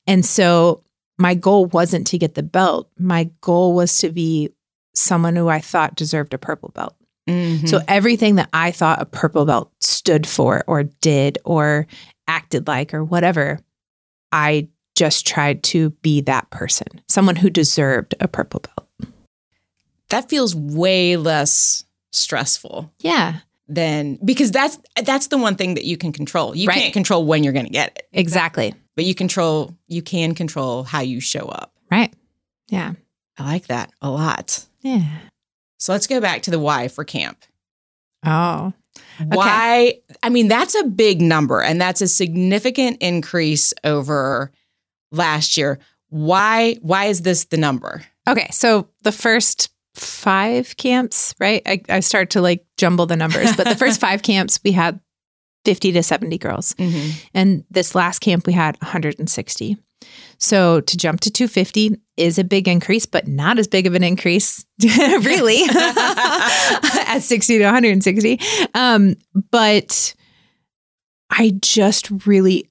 And 0.07 0.25
so 0.25 0.85
my 1.19 1.35
goal 1.35 1.67
wasn't 1.67 2.07
to 2.07 2.17
get 2.17 2.37
the 2.37 2.43
belt. 2.43 2.91
My 2.99 3.29
goal 3.43 3.75
was 3.75 3.99
to 3.99 4.09
be 4.09 4.49
someone 4.95 5.37
who 5.37 5.49
I 5.49 5.61
thought 5.61 5.95
deserved 5.95 6.33
a 6.33 6.39
purple 6.39 6.71
belt. 6.71 6.97
Mm-hmm. 7.29 7.67
So 7.67 7.81
everything 7.87 8.37
that 8.37 8.49
I 8.53 8.71
thought 8.73 9.01
a 9.03 9.07
purple 9.07 9.45
belt 9.45 9.71
stood 9.81 10.27
for 10.27 10.65
or 10.67 10.85
did 10.85 11.39
or 11.45 11.87
acted 12.27 12.67
like 12.67 12.93
or 12.95 13.05
whatever, 13.05 13.61
I 14.33 14.69
just 14.95 15.27
tried 15.27 15.63
to 15.65 15.91
be 16.03 16.21
that 16.23 16.51
person, 16.51 16.87
someone 17.09 17.37
who 17.37 17.51
deserved 17.51 18.15
a 18.21 18.27
purple 18.29 18.61
belt. 18.61 19.13
that 20.09 20.29
feels 20.29 20.55
way 20.55 21.17
less 21.17 21.85
stressful 22.13 22.91
Yeah, 23.01 23.41
than 23.69 24.19
because 24.25 24.51
that's 24.51 24.79
that's 25.05 25.27
the 25.29 25.37
one 25.39 25.55
thing 25.57 25.75
that 25.75 25.85
you 25.85 25.97
can 25.99 26.13
control. 26.13 26.57
You 26.57 26.67
Right. 26.69 26.79
can't 26.79 26.93
control 26.95 27.25
when 27.27 27.45
you're 27.45 27.53
going 27.53 27.67
to 27.67 27.73
get 27.73 27.97
it, 27.99 28.09
exactly. 28.13 28.75
but 28.97 29.05
you 29.05 29.15
control 29.15 29.75
you 29.87 30.01
can 30.03 30.35
control 30.35 30.83
how 30.85 31.01
you 31.01 31.21
show 31.21 31.47
up. 31.47 31.73
Right. 31.91 32.13
Yeah. 32.69 32.95
I 33.39 33.45
like 33.45 33.67
that 33.69 33.93
a 34.03 34.11
lot. 34.11 34.65
Yeah. 34.81 35.05
So 35.79 35.93
let's 35.93 36.07
go 36.07 36.21
back 36.21 36.43
to 36.43 36.51
the 36.51 36.59
why 36.59 36.89
for 36.89 37.05
camp. 37.05 37.45
Oh, 38.27 38.73
Why? 39.25 40.01
I 40.23 40.29
mean, 40.29 40.49
that's 40.49 40.75
a 40.75 40.85
big 40.85 41.21
number 41.21 41.63
and 41.63 41.81
that's 41.81 42.01
a 42.01 42.09
significant 42.09 42.99
increase 43.01 43.73
over 43.85 44.51
last 45.13 45.57
year. 45.57 45.79
Why 46.09 46.75
why 46.83 47.07
is 47.07 47.23
this 47.23 47.45
the 47.45 47.57
number? 47.57 48.03
okay. 48.29 48.49
So 48.51 48.89
the 49.03 49.13
first 49.13 49.71
five 49.95 50.77
camps, 50.77 51.35
right? 51.41 51.63
I, 51.67 51.83
I 51.89 52.01
start 52.01 52.31
to 52.31 52.41
like 52.41 52.65
jumble 52.77 53.07
the 53.07 53.17
numbers, 53.17 53.57
but 53.57 53.67
the 53.69 53.77
first 53.85 54.01
five 54.01 54.23
camps, 54.23 54.61
we 54.65 54.73
had 54.73 55.01
50 55.65 55.93
to 55.93 56.03
70 56.03 56.39
girls. 56.39 56.75
Mm-hmm. 56.75 57.11
And 57.35 57.65
this 57.71 57.95
last 57.95 58.21
camp, 58.21 58.47
we 58.47 58.53
had 58.53 58.77
160. 58.81 59.77
So 60.39 60.81
to 60.81 60.97
jump 60.97 61.21
to 61.21 61.31
250 61.31 61.97
is 62.17 62.39
a 62.39 62.45
big 62.45 62.69
increase, 62.69 63.07
but 63.07 63.27
not 63.27 63.59
as 63.59 63.67
big 63.67 63.87
of 63.87 63.95
an 63.95 64.05
increase, 64.05 64.65
really, 64.83 65.63
at 65.69 67.19
60 67.21 67.59
to 67.59 67.65
160. 67.65 68.41
Um, 68.75 69.17
but 69.51 70.15
I 71.31 71.55
just 71.61 72.27
really, 72.27 72.71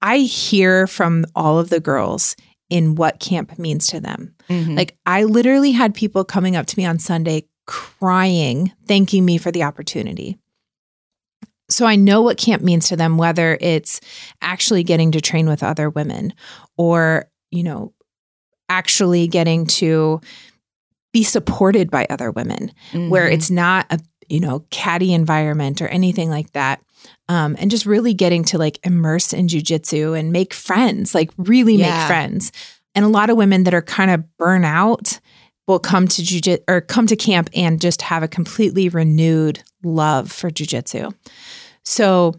I 0.00 0.18
hear 0.18 0.86
from 0.86 1.24
all 1.34 1.58
of 1.58 1.70
the 1.70 1.80
girls 1.80 2.36
in 2.70 2.94
what 2.94 3.20
camp 3.20 3.58
means 3.58 3.86
to 3.88 4.00
them. 4.00 4.34
Mhm. 4.48 4.76
Like 4.76 4.96
I 5.06 5.24
literally 5.24 5.72
had 5.72 5.94
people 5.94 6.24
coming 6.24 6.56
up 6.56 6.66
to 6.66 6.78
me 6.78 6.84
on 6.86 6.98
Sunday 6.98 7.46
crying, 7.66 8.72
thanking 8.86 9.24
me 9.24 9.38
for 9.38 9.50
the 9.50 9.62
opportunity. 9.62 10.38
So 11.74 11.86
I 11.86 11.96
know 11.96 12.22
what 12.22 12.38
camp 12.38 12.62
means 12.62 12.88
to 12.88 12.96
them, 12.96 13.18
whether 13.18 13.58
it's 13.60 14.00
actually 14.40 14.84
getting 14.84 15.10
to 15.12 15.20
train 15.20 15.48
with 15.48 15.62
other 15.62 15.90
women 15.90 16.32
or, 16.78 17.28
you 17.50 17.62
know, 17.64 17.92
actually 18.68 19.26
getting 19.26 19.66
to 19.66 20.20
be 21.12 21.22
supported 21.24 21.90
by 21.90 22.06
other 22.10 22.30
women 22.30 22.72
where 22.92 23.28
Mhm. 23.28 23.32
it's 23.34 23.50
not 23.50 23.86
a 23.90 23.98
you 24.30 24.40
know 24.40 24.64
catty 24.70 25.12
environment 25.12 25.82
or 25.82 25.88
anything 25.88 26.30
like 26.30 26.50
that 26.52 26.80
um, 27.28 27.54
and 27.58 27.70
just 27.70 27.84
really 27.84 28.14
getting 28.14 28.42
to 28.42 28.56
like 28.56 28.78
immerse 28.82 29.34
in 29.34 29.46
jujitsu 29.48 30.18
and 30.18 30.32
make 30.32 30.54
friends 30.54 31.14
like 31.14 31.30
really 31.36 31.74
Yeah. 31.76 31.90
make 31.98 32.06
friends 32.06 32.50
and 32.94 33.04
a 33.04 33.08
lot 33.08 33.28
of 33.28 33.36
women 33.36 33.64
that 33.64 33.74
are 33.74 33.82
kind 33.82 34.10
of 34.10 34.24
burn 34.38 34.64
out 34.64 35.20
will 35.68 35.78
come 35.78 36.08
to 36.08 36.22
jujitsu 36.22 36.58
or 36.68 36.80
come 36.80 37.06
to 37.06 37.16
camp 37.16 37.50
and 37.54 37.82
just 37.82 38.00
have 38.00 38.22
a 38.22 38.28
completely 38.28 38.88
renewed 38.88 39.62
love 39.84 40.32
for 40.32 40.48
jujitsu 40.50 41.12
so 41.84 42.34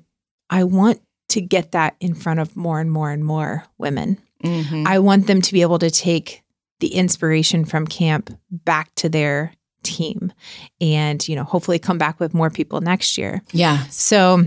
i 0.50 0.64
want 0.64 1.02
to 1.30 1.42
get 1.42 1.72
that 1.72 1.96
in 2.00 2.14
front 2.14 2.40
of 2.40 2.56
more 2.56 2.80
and 2.80 2.92
more 2.92 3.12
and 3.12 3.24
more 3.26 3.64
women 3.78 4.18
Mhm. 4.44 4.86
I 4.86 5.00
want 5.00 5.26
them 5.26 5.42
to 5.42 5.54
be 5.54 5.62
able 5.64 5.80
to 5.80 5.90
take 5.90 6.44
the 6.80 6.90
inspiration 6.94 7.66
from 7.66 7.88
camp 7.88 8.30
back 8.52 8.94
to 8.96 9.10
their 9.10 9.54
team 9.82 10.32
and, 10.80 11.26
you 11.28 11.36
know, 11.36 11.46
hopefully 11.46 11.80
come 11.80 11.98
back 11.98 12.20
with 12.20 12.34
more 12.36 12.52
people 12.52 12.80
next 12.82 13.18
year. 13.18 13.42
yeah. 13.54 13.88
So 13.88 14.44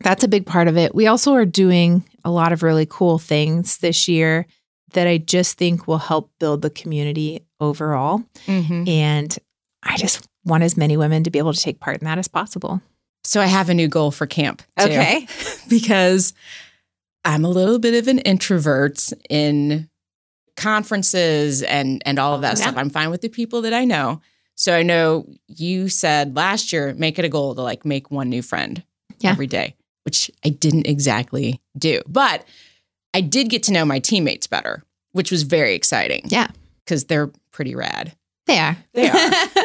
that's 0.00 0.24
a 0.24 0.28
big 0.28 0.44
part 0.44 0.68
of 0.68 0.76
it. 0.76 0.94
We 0.94 1.06
also 1.06 1.32
are 1.34 1.46
doing 1.46 2.04
a 2.24 2.30
lot 2.30 2.52
of 2.52 2.62
really 2.62 2.84
cool 2.86 3.18
things 3.18 3.78
this 3.78 4.08
year 4.08 4.46
that 4.92 5.06
I 5.06 5.16
just 5.18 5.56
think 5.56 5.86
will 5.86 5.98
help 5.98 6.30
build 6.38 6.60
the 6.60 6.70
community 6.70 7.40
overall. 7.60 8.24
Mhm. 8.46 8.86
And 8.88 9.38
I 9.84 9.96
just 9.96 10.26
want 10.44 10.64
as 10.64 10.76
many 10.76 10.96
women 10.98 11.22
to 11.24 11.30
be 11.30 11.38
able 11.38 11.54
to 11.54 11.60
take 11.60 11.80
part 11.80 11.98
in 11.98 12.04
that 12.04 12.18
as 12.18 12.28
possible. 12.28 12.82
So 13.28 13.42
I 13.42 13.46
have 13.46 13.68
a 13.68 13.74
new 13.74 13.88
goal 13.88 14.10
for 14.10 14.26
camp. 14.26 14.62
too. 14.80 15.26
because 15.68 16.32
I'm 17.26 17.44
a 17.44 17.50
little 17.50 17.78
bit 17.78 17.92
of 17.92 18.08
an 18.08 18.20
introvert 18.20 19.12
in 19.28 19.90
conferences 20.56 21.62
and 21.62 22.02
and 22.06 22.18
all 22.18 22.34
of 22.34 22.40
that 22.42 22.56
Yeah. 22.58 22.62
stuff. 22.64 22.76
I'm 22.76 22.90
fine 22.90 23.10
with 23.10 23.20
the 23.20 23.28
people 23.28 23.62
that 23.62 23.72
I 23.74 23.84
know. 23.84 24.20
So 24.56 24.74
I 24.74 24.82
know 24.82 25.26
you 25.46 25.88
said 25.88 26.34
last 26.34 26.72
year 26.72 26.94
make 26.94 27.18
it 27.18 27.24
a 27.24 27.28
goal 27.28 27.54
to 27.54 27.60
like 27.62 27.84
make 27.84 28.10
one 28.10 28.28
new 28.28 28.42
friend 28.42 28.82
Yeah. 29.20 29.30
every 29.30 29.46
day, 29.46 29.74
which 30.04 30.30
I 30.44 30.48
didn't 30.48 30.86
exactly 30.86 31.60
do. 31.76 32.00
But 32.08 32.44
I 33.14 33.20
did 33.20 33.50
get 33.50 33.62
to 33.64 33.72
know 33.72 33.84
my 33.84 33.98
teammates 34.00 34.46
better, 34.46 34.82
which 35.12 35.30
was 35.30 35.42
very 35.42 35.74
exciting. 35.74 36.22
Yeah. 36.28 36.48
Cuz 36.86 37.04
they're 37.04 37.30
pretty 37.52 37.74
rad. 37.74 38.14
They 38.46 38.58
are. 38.58 38.78
They 38.94 39.08
are. 39.10 39.30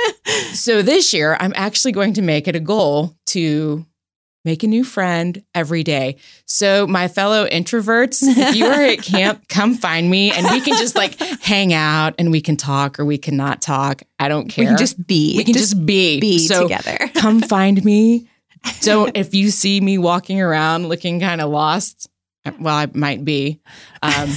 So 0.53 0.82
this 0.82 1.13
year, 1.13 1.36
I'm 1.39 1.53
actually 1.56 1.92
going 1.92 2.13
to 2.13 2.22
make 2.22 2.48
it 2.48 2.56
a 2.56 2.60
goal 2.60 3.15
to 3.27 3.86
make 4.46 4.63
a 4.63 4.68
new 4.68 4.84
friend 4.84 5.44
every 5.56 5.84
day. 5.84 6.18
So, 6.46 6.86
my 6.88 7.08
fellow 7.08 7.48
introverts, 7.48 8.24
if 8.24 8.56
you 8.56 8.65
are 8.65 8.82
at 8.82 9.01
camp, 9.03 9.48
come 9.48 9.75
find 9.75 10.10
me 10.10 10.32
and 10.32 10.46
we 10.51 10.62
can 10.62 10.77
just 10.77 10.96
like 10.96 11.18
hang 11.42 11.74
out 11.74 12.15
and 12.20 12.32
we 12.32 12.42
can 12.42 12.58
talk 12.58 13.00
or 13.00 13.06
we 13.06 13.18
can 13.18 13.38
not 13.38 13.62
talk. 13.62 14.03
I 14.20 14.27
don't 14.27 14.50
care. 14.50 14.63
we 14.63 14.68
can 14.68 14.77
just 14.77 15.06
be. 15.06 15.38
we 15.38 15.44
can 15.44 15.53
just, 15.53 15.86
be. 15.86 16.20
be 16.20 16.39
so 16.39 16.63
together. 16.63 16.98
come 17.15 17.42
find 17.42 17.84
me. 17.84 18.30
Don't 18.82 19.18
if 19.18 19.34
you 19.34 19.50
see 19.51 19.82
me 19.82 19.98
walking 19.98 20.39
around 20.39 20.88
looking 20.88 21.20
kind 21.20 21.42
of 21.42 21.50
lost, 21.50 22.10
well, 22.60 22.75
I 22.75 22.88
might 22.94 23.25
be. 23.25 23.60
Um, 24.01 24.30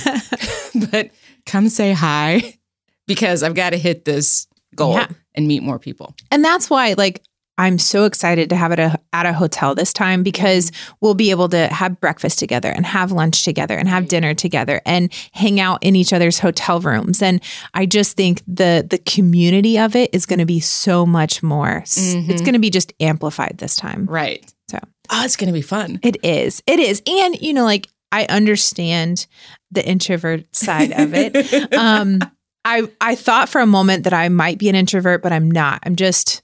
but 0.91 1.11
come 1.45 1.69
say 1.69 1.93
hi 1.93 2.59
because 3.07 3.43
I've 3.43 3.55
got 3.55 3.71
to 3.71 3.79
hit 3.79 4.05
this 4.05 4.49
goal 4.77 4.95
Yeah. 4.95 5.09
and 5.35 5.49
meet 5.49 5.63
more 5.63 5.79
people. 5.79 6.15
And 6.31 6.45
that's 6.45 6.69
why, 6.71 6.95
like, 6.97 7.23
I'm 7.59 7.79
so 7.79 8.05
excited 8.05 8.51
to 8.51 8.57
have 8.57 8.71
it 8.73 8.79
a, 8.79 8.99
at 9.15 9.25
a 9.25 9.33
hotel 9.33 9.75
this 9.75 9.91
time 9.95 10.23
because 10.23 10.71
we'll 11.01 11.15
be 11.15 11.31
able 11.31 11.49
to 11.49 11.69
have 11.69 11.99
breakfast 12.01 12.39
together 12.39 12.69
and 12.69 12.85
have 12.85 13.13
lunch 13.13 13.45
together 13.45 13.79
and 13.79 13.89
have 13.89 14.09
dinner 14.09 14.35
together 14.35 14.83
and 14.85 15.11
hang 15.33 15.59
out 15.59 15.83
in 15.83 15.97
each 15.97 16.13
other's 16.13 16.39
hotel 16.39 16.81
rooms. 16.81 17.23
And 17.23 17.43
I 17.73 17.87
just 17.87 18.15
think 18.15 18.43
the 18.47 18.87
the 18.87 18.99
community 18.99 19.79
of 19.79 19.97
it 19.97 20.11
is 20.13 20.27
going 20.27 20.39
to 20.41 20.45
be 20.45 20.61
so 20.61 21.07
much 21.07 21.43
more. 21.43 21.81
Mhm. 21.87 22.29
It's 22.29 22.43
going 22.43 22.53
to 22.53 22.59
be 22.59 22.69
just 22.69 22.93
amplified 23.01 23.57
this 23.57 23.75
time. 23.75 24.05
Right. 24.05 24.45
So. 24.71 24.79
oh, 25.11 25.25
it's 25.25 25.37
going 25.37 25.49
to 25.49 25.55
be 25.55 25.63
fun. 25.63 25.99
It 26.03 26.19
is. 26.23 26.63
It 26.67 26.79
is. 26.79 27.01
And 27.07 27.41
you 27.41 27.55
know, 27.55 27.65
like 27.65 27.89
I 28.13 28.27
understand 28.27 29.27
the 29.71 29.83
introvert 29.87 30.55
side 30.55 30.93
of 30.93 31.15
it. 31.15 31.73
um 31.79 32.21
I 32.67 32.83
I 33.01 33.15
thought 33.15 33.49
for 33.49 33.61
a 33.61 33.67
moment 33.67 34.05
that 34.05 34.13
I 34.13 34.29
might 34.29 34.59
be 34.59 34.69
an 34.69 34.75
introvert, 34.75 35.23
but 35.23 35.33
I'm 35.33 35.51
not. 35.51 35.81
I'm 35.85 35.97
just 35.97 36.43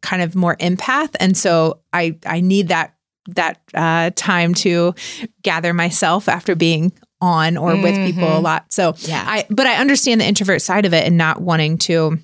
kind 0.00 0.22
of 0.22 0.34
more 0.36 0.56
empath, 0.56 1.14
and 1.20 1.36
so 1.36 1.80
I 1.92 2.16
I 2.24 2.40
need 2.40 2.68
that 2.68 2.94
that 3.30 3.60
uh, 3.74 4.10
time 4.16 4.54
to 4.54 4.94
gather 5.42 5.74
myself 5.74 6.28
after 6.28 6.54
being 6.54 6.92
on 7.20 7.56
or 7.56 7.76
with 7.76 7.96
people 7.96 8.22
a 8.24 8.38
Mhm. 8.38 8.42
lot. 8.42 8.72
So 8.72 8.94
Yeah. 9.00 9.22
I 9.26 9.44
but 9.50 9.66
I 9.66 9.74
understand 9.76 10.20
the 10.20 10.24
introvert 10.26 10.62
side 10.62 10.86
of 10.86 10.94
it 10.94 11.04
and 11.06 11.18
not 11.18 11.42
wanting 11.42 11.76
to 11.78 12.18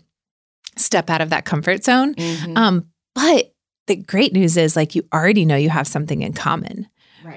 step 0.76 1.10
out 1.10 1.20
of 1.20 1.30
that 1.30 1.44
comfort 1.44 1.84
zone. 1.84 2.14
Mhm. 2.14 2.56
Um, 2.56 2.86
but 3.14 3.52
the 3.88 3.96
great 3.96 4.32
news 4.32 4.56
is 4.56 4.76
like 4.76 4.94
you 4.94 5.02
already 5.12 5.44
know 5.44 5.56
you 5.56 5.68
have 5.68 5.86
something 5.88 6.22
in 6.22 6.32
common 6.32 6.86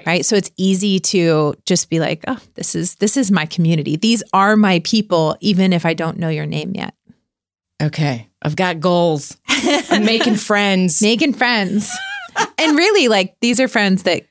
right 0.06 0.24
so 0.26 0.36
it's 0.36 0.50
easy 0.56 0.98
to 1.00 1.54
just 1.66 1.88
be 1.90 1.98
like 2.00 2.22
oh 2.26 2.38
this 2.54 2.74
is 2.74 2.96
this 2.96 3.16
is 3.16 3.30
my 3.30 3.46
community 3.46 3.96
these 3.96 4.22
are 4.32 4.56
my 4.56 4.80
people 4.84 5.36
even 5.40 5.72
if 5.72 5.84
i 5.86 5.94
don't 5.94 6.18
know 6.18 6.28
your 6.28 6.46
name 6.46 6.72
yet 6.74 6.94
Okay. 7.80 8.26
I've 8.42 8.56
got 8.56 8.80
goals. 8.80 9.36
I'm 9.48 10.04
making 10.04 10.34
friends. 10.50 11.00
making 11.00 11.32
friends. 11.34 11.96
and 12.58 12.76
really 12.76 13.06
like 13.06 13.36
these 13.40 13.60
are 13.60 13.68
friends 13.68 14.02
that 14.02 14.24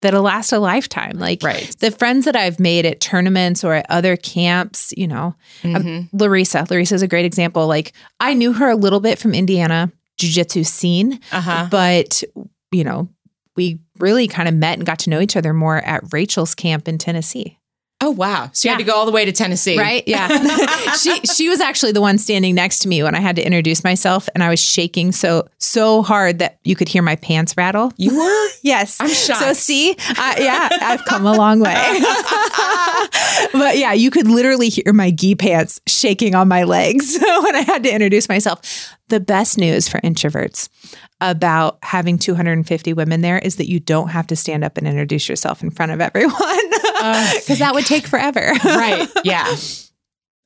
that'll 0.00 0.22
last 0.22 0.52
a 0.52 0.60
lifetime. 0.60 1.18
Like 1.18 1.42
Right. 1.42 1.74
the 1.80 1.90
friends 1.90 2.24
that 2.26 2.36
I've 2.36 2.60
made 2.60 2.86
at 2.86 3.00
tournaments 3.00 3.64
or 3.64 3.74
at 3.74 3.86
other 3.90 4.16
camps, 4.16 4.94
you 4.96 5.08
know, 5.08 5.34
um, 5.64 5.74
Mhm. 5.74 6.08
Larissa. 6.12 6.66
Larissa's 6.70 7.02
a 7.02 7.08
great 7.08 7.24
example. 7.24 7.66
Like 7.66 7.94
I 8.20 8.32
knew 8.32 8.52
her 8.52 8.70
a 8.70 8.76
little 8.76 9.00
bit 9.00 9.18
from 9.18 9.34
Indiana 9.34 9.90
jiu-jitsu 10.18 10.62
scene, 10.62 11.18
Uh-huh. 11.32 11.66
but 11.72 12.22
you 12.70 12.84
know, 12.84 13.08
we 13.56 13.80
really 13.98 14.26
kind 14.28 14.48
of 14.48 14.54
met 14.54 14.78
and 14.78 14.86
got 14.86 14.98
to 15.00 15.10
know 15.10 15.20
each 15.20 15.36
other 15.36 15.52
more 15.52 15.78
at 15.78 16.12
Rachel's 16.12 16.54
camp 16.54 16.88
in 16.88 16.98
Tennessee. 16.98 17.58
Oh 18.04 18.10
wow. 18.10 18.50
So 18.52 18.68
you 18.68 18.70
had 18.70 18.78
to 18.78 18.84
go 18.84 18.92
all 18.94 19.06
the 19.06 19.12
way 19.12 19.24
to 19.24 19.32
Tennessee. 19.32 19.78
Right? 19.78 20.06
Yeah. 20.06 20.28
she 21.00 21.20
she 21.20 21.48
was 21.48 21.58
actually 21.60 21.92
the 21.92 22.02
one 22.02 22.18
standing 22.18 22.54
next 22.54 22.80
to 22.80 22.88
me 22.88 23.02
when 23.02 23.14
I 23.14 23.20
had 23.20 23.34
to 23.36 23.42
introduce 23.42 23.82
myself 23.82 24.28
and 24.34 24.44
I 24.44 24.50
was 24.50 24.60
shaking 24.60 25.10
so 25.10 25.48
so 25.56 26.02
hard 26.02 26.38
that 26.40 26.58
you 26.64 26.76
could 26.76 26.86
hear 26.86 27.00
my 27.00 27.16
pants 27.16 27.56
rattle. 27.56 27.92
You 27.96 28.16
were? 28.16 28.48
Yes. 28.64 28.98
I'm 28.98 29.10
shocked. 29.10 29.40
So 29.40 29.52
see, 29.52 29.90
uh, 29.92 30.34
yeah, 30.38 30.68
I've 30.80 31.04
come 31.04 31.26
a 31.26 31.34
long 31.34 31.60
way. 31.60 31.74
but 33.52 33.76
yeah, 33.76 33.92
you 33.92 34.10
could 34.10 34.26
literally 34.26 34.70
hear 34.70 34.94
my 34.94 35.10
gi 35.10 35.34
pants 35.34 35.80
shaking 35.86 36.34
on 36.34 36.48
my 36.48 36.62
legs 36.64 37.18
when 37.20 37.56
I 37.56 37.60
had 37.60 37.82
to 37.82 37.92
introduce 37.92 38.26
myself. 38.26 38.96
The 39.08 39.20
best 39.20 39.58
news 39.58 39.86
for 39.86 40.00
introverts 40.00 40.70
about 41.20 41.78
having 41.82 42.18
250 42.18 42.94
women 42.94 43.20
there 43.20 43.38
is 43.38 43.56
that 43.56 43.68
you 43.68 43.80
don't 43.80 44.08
have 44.08 44.26
to 44.28 44.36
stand 44.36 44.64
up 44.64 44.78
and 44.78 44.86
introduce 44.86 45.28
yourself 45.28 45.62
in 45.62 45.70
front 45.70 45.92
of 45.92 46.00
everyone 46.00 46.73
because 46.94 47.58
that 47.58 47.74
would 47.74 47.86
take 47.86 48.06
forever. 48.06 48.52
right. 48.64 49.08
Yeah. 49.24 49.54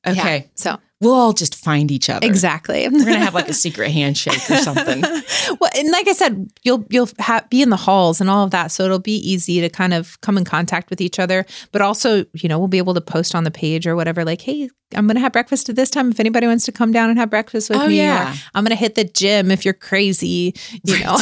Okay. 0.07 0.37
Yeah. 0.37 0.41
So 0.55 0.79
We'll 1.01 1.13
all 1.13 1.31
just 1.31 1.55
find 1.55 1.91
each 1.91 2.09
other. 2.09 2.27
exactly. 2.27 2.85
We're 2.89 3.05
gonna 3.05 3.19
have 3.19 3.33
like 3.33 3.47
a 3.47 3.53
secret 3.53 3.89
handshake 3.91 4.49
or 4.49 4.57
something. 4.57 5.01
well, 5.61 5.69
and 5.77 5.89
like 5.91 6.09
I 6.09 6.11
said, 6.11 6.51
you'll 6.63 6.85
you'll 6.89 7.07
ha- 7.19 7.45
be 7.49 7.61
in 7.61 7.69
the 7.69 7.77
halls 7.77 8.19
and 8.19 8.29
all 8.29 8.43
of 8.43 8.51
that, 8.51 8.71
so 8.71 8.83
it'll 8.83 8.99
be 8.99 9.15
easy 9.15 9.61
to 9.61 9.69
kind 9.69 9.93
of 9.93 10.19
come 10.19 10.37
in 10.37 10.43
contact 10.43 10.89
with 10.89 10.99
each 10.99 11.17
other. 11.17 11.45
But 11.71 11.81
also, 11.81 12.25
you 12.33 12.49
know, 12.49 12.59
we'll 12.59 12.67
be 12.67 12.79
able 12.79 12.93
to 12.95 13.01
post 13.01 13.33
on 13.33 13.45
the 13.45 13.51
page 13.51 13.87
or 13.87 13.95
whatever, 13.95 14.25
like, 14.25 14.41
"Hey, 14.41 14.69
I'm 14.93 15.07
going 15.07 15.15
to 15.15 15.21
have 15.21 15.31
breakfast 15.31 15.69
at 15.69 15.77
this 15.77 15.89
time. 15.89 16.11
If 16.11 16.19
anybody 16.19 16.47
wants 16.47 16.65
to 16.65 16.73
come 16.73 16.91
down 16.91 17.09
and 17.09 17.17
have 17.17 17.29
breakfast 17.29 17.69
with 17.69 17.79
Oh, 17.79 17.87
me, 17.87 17.95
yeah. 17.97 18.33
or 18.33 18.35
I'm 18.53 18.65
going 18.65 18.75
to 18.75 18.79
hit 18.79 18.95
the 18.95 19.05
gym 19.05 19.51
if 19.51 19.63
you're 19.63 19.73
crazy." 19.73 20.53
You 20.83 20.99
know, 20.99 21.15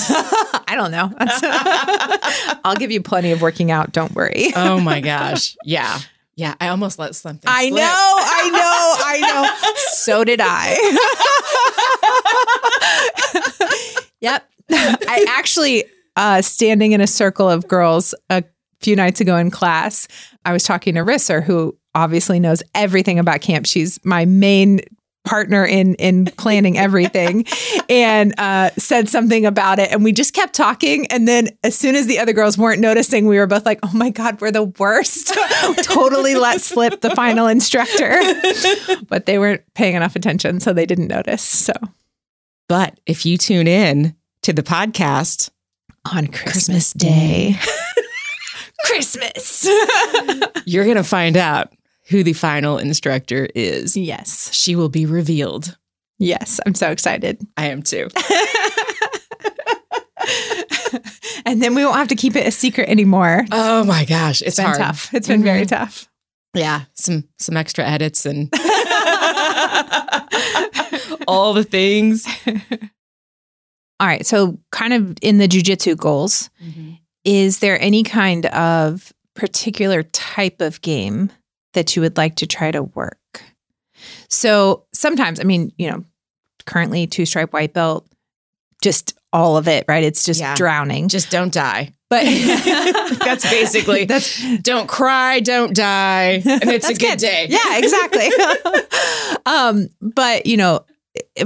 I 0.67 0.73
don't 0.73 0.89
know. 0.89 1.13
I'll 2.65 2.75
give 2.75 2.89
you 2.91 3.01
plenty 3.01 3.31
of 3.31 3.41
working 3.43 3.69
out. 3.71 3.91
Don't 3.91 4.13
worry. 4.15 4.51
Oh 4.55 4.79
my 4.79 5.01
gosh. 5.01 5.55
Yeah. 5.63 5.99
Yeah. 6.37 6.55
I 6.61 6.69
almost 6.69 6.97
let 6.99 7.15
something. 7.15 7.49
I 7.49 7.67
slip. 7.67 7.81
know, 7.81 8.15
I 8.19 8.49
know, 8.49 8.95
I 9.05 9.19
know. 9.19 9.71
So 10.07 10.23
did 10.23 10.39
I. 10.41 10.77
yep. 14.21 14.47
I 14.71 15.25
actually, 15.27 15.83
uh, 16.15 16.41
standing 16.41 16.93
in 16.93 17.01
a 17.01 17.07
circle 17.07 17.49
of 17.49 17.67
girls 17.67 18.15
a 18.29 18.43
few 18.79 18.95
nights 18.95 19.19
ago 19.19 19.35
in 19.35 19.51
class, 19.51 20.07
I 20.45 20.53
was 20.53 20.63
talking 20.63 20.95
to 20.95 21.01
Risser, 21.01 21.43
who 21.43 21.77
obviously 21.93 22.39
knows 22.39 22.63
everything 22.73 23.19
about 23.19 23.41
camp. 23.41 23.65
She's 23.65 23.99
my 24.05 24.23
main 24.25 24.79
partner 25.27 25.65
in 25.65 25.95
in 25.95 26.25
planning 26.25 26.77
everything 26.87 27.45
and 27.89 28.33
uh 28.39 28.69
said 28.77 29.09
something 29.09 29.45
about 29.45 29.79
it. 29.79 29.91
And 29.91 30.03
we 30.03 30.11
just 30.11 30.33
kept 30.33 30.53
talking. 30.53 31.05
And 31.07 31.27
then 31.27 31.49
as 31.63 31.75
soon 31.75 31.95
as 31.95 32.07
the 32.07 32.19
other 32.19 32.33
girls 32.33 32.57
weren't 32.57 32.81
noticing 32.81 33.27
we 33.27 33.37
were 33.37 33.47
both 33.47 33.65
like 33.65 33.79
oh 33.83 33.91
my 33.93 34.09
god 34.09 34.39
we're 34.41 34.51
the 34.51 34.63
worst. 34.63 35.33
Totally 35.83 36.35
let 36.35 36.61
slip 36.61 37.01
the 37.01 37.11
final 37.11 37.47
instructor. 37.47 38.17
But 39.07 39.25
they 39.25 39.37
weren't 39.37 39.61
paying 39.73 39.95
enough 39.95 40.15
attention 40.15 40.59
so 40.59 40.73
they 40.73 40.85
didn't 40.85 41.07
notice 41.07 41.41
so. 41.41 41.73
But 42.67 42.99
if 43.05 43.25
you 43.25 43.37
tune 43.37 43.67
in 43.67 44.15
to 44.41 44.53
the 44.53 44.63
podcast, 44.63 45.49
on 46.13 46.27
christmas 46.27 46.93
day. 46.93 47.57
Christmas. 48.85 49.67
You're 50.65 50.85
gonna 50.85 51.03
find 51.03 51.35
out 51.37 51.73
who 52.09 52.23
the 52.23 52.33
final 52.33 52.77
instructor 52.77 53.47
is. 53.55 53.95
yes 53.97 54.53
She 54.53 54.75
will 54.75 54.89
be 54.89 55.05
revealed. 55.05 55.77
yes 56.19 56.59
i'm 56.65 56.75
so 56.75 56.89
excited 56.91 57.41
I 57.57 57.67
am 57.67 57.81
too. 57.83 58.07
and 61.45 61.61
then 61.61 61.75
we 61.75 61.83
won't 61.85 61.97
have 61.97 62.07
to 62.09 62.15
keep 62.15 62.35
it 62.35 62.45
a 62.47 62.51
secret 62.51 62.89
anymore 62.89 63.45
Oh 63.51 63.83
my 63.83 64.05
gosh. 64.05 64.41
It's, 64.41 64.49
it's 64.49 64.57
been 64.57 64.65
hard. 64.65 64.77
tough 64.79 65.13
it's 65.13 65.27
been 65.27 65.43
very 65.43 65.65
Mhm. 65.65 65.69
tough 65.69 66.09
Yeah. 66.53 66.81
Some 66.95 67.25
some 67.37 67.55
extra 67.57 67.85
edits 67.85 68.25
and 68.25 68.49
all 71.27 71.53
the 71.53 71.63
things. 71.63 72.25
all 73.99 74.07
right 74.07 74.25
so 74.25 74.57
kind 74.71 74.93
of 74.93 75.17
in 75.21 75.37
the 75.39 75.47
jujitsu 75.47 75.97
goals 75.97 76.49
is 77.23 77.59
there 77.59 77.79
any 77.81 78.03
kind 78.03 78.45
of 78.47 79.13
particular 79.35 80.03
type 80.03 80.61
of 80.61 80.81
game 80.81 81.31
that 81.73 81.95
you 81.95 82.01
would 82.01 82.17
like 82.17 82.35
to 82.37 82.47
try 82.47 82.71
to 82.71 82.83
work? 82.83 83.43
So 84.29 84.85
sometimes, 84.93 85.39
I 85.39 85.43
mean, 85.43 85.71
you 85.77 85.89
know, 85.89 86.03
currently 86.65 87.07
two 87.07 87.25
stripe 87.25 87.53
white 87.53 87.73
belt, 87.73 88.07
just 88.81 89.17
all 89.33 89.57
of 89.57 89.67
it, 89.67 89.85
right? 89.87 90.03
It's 90.03 90.23
just 90.23 90.39
Yeah. 90.39 90.55
drowning. 90.55 91.07
Just 91.09 91.29
don't 91.31 91.53
die. 91.53 91.93
But 92.09 92.23
That's 93.19 93.49
basically 93.49 94.05
that's 94.05 94.41
don't 94.61 94.87
cry, 94.87 95.41
don't 95.41 95.75
die, 95.75 96.41
and 96.45 96.63
it's 96.69 96.85
a 96.85 96.93
That's 96.93 96.97
good, 96.99 97.17
day. 97.19 97.47
Yeah, 97.49 97.77
exactly. 97.79 98.29
um, 99.45 99.89
but 100.01 100.45
you 100.45 100.55
know, 100.57 100.85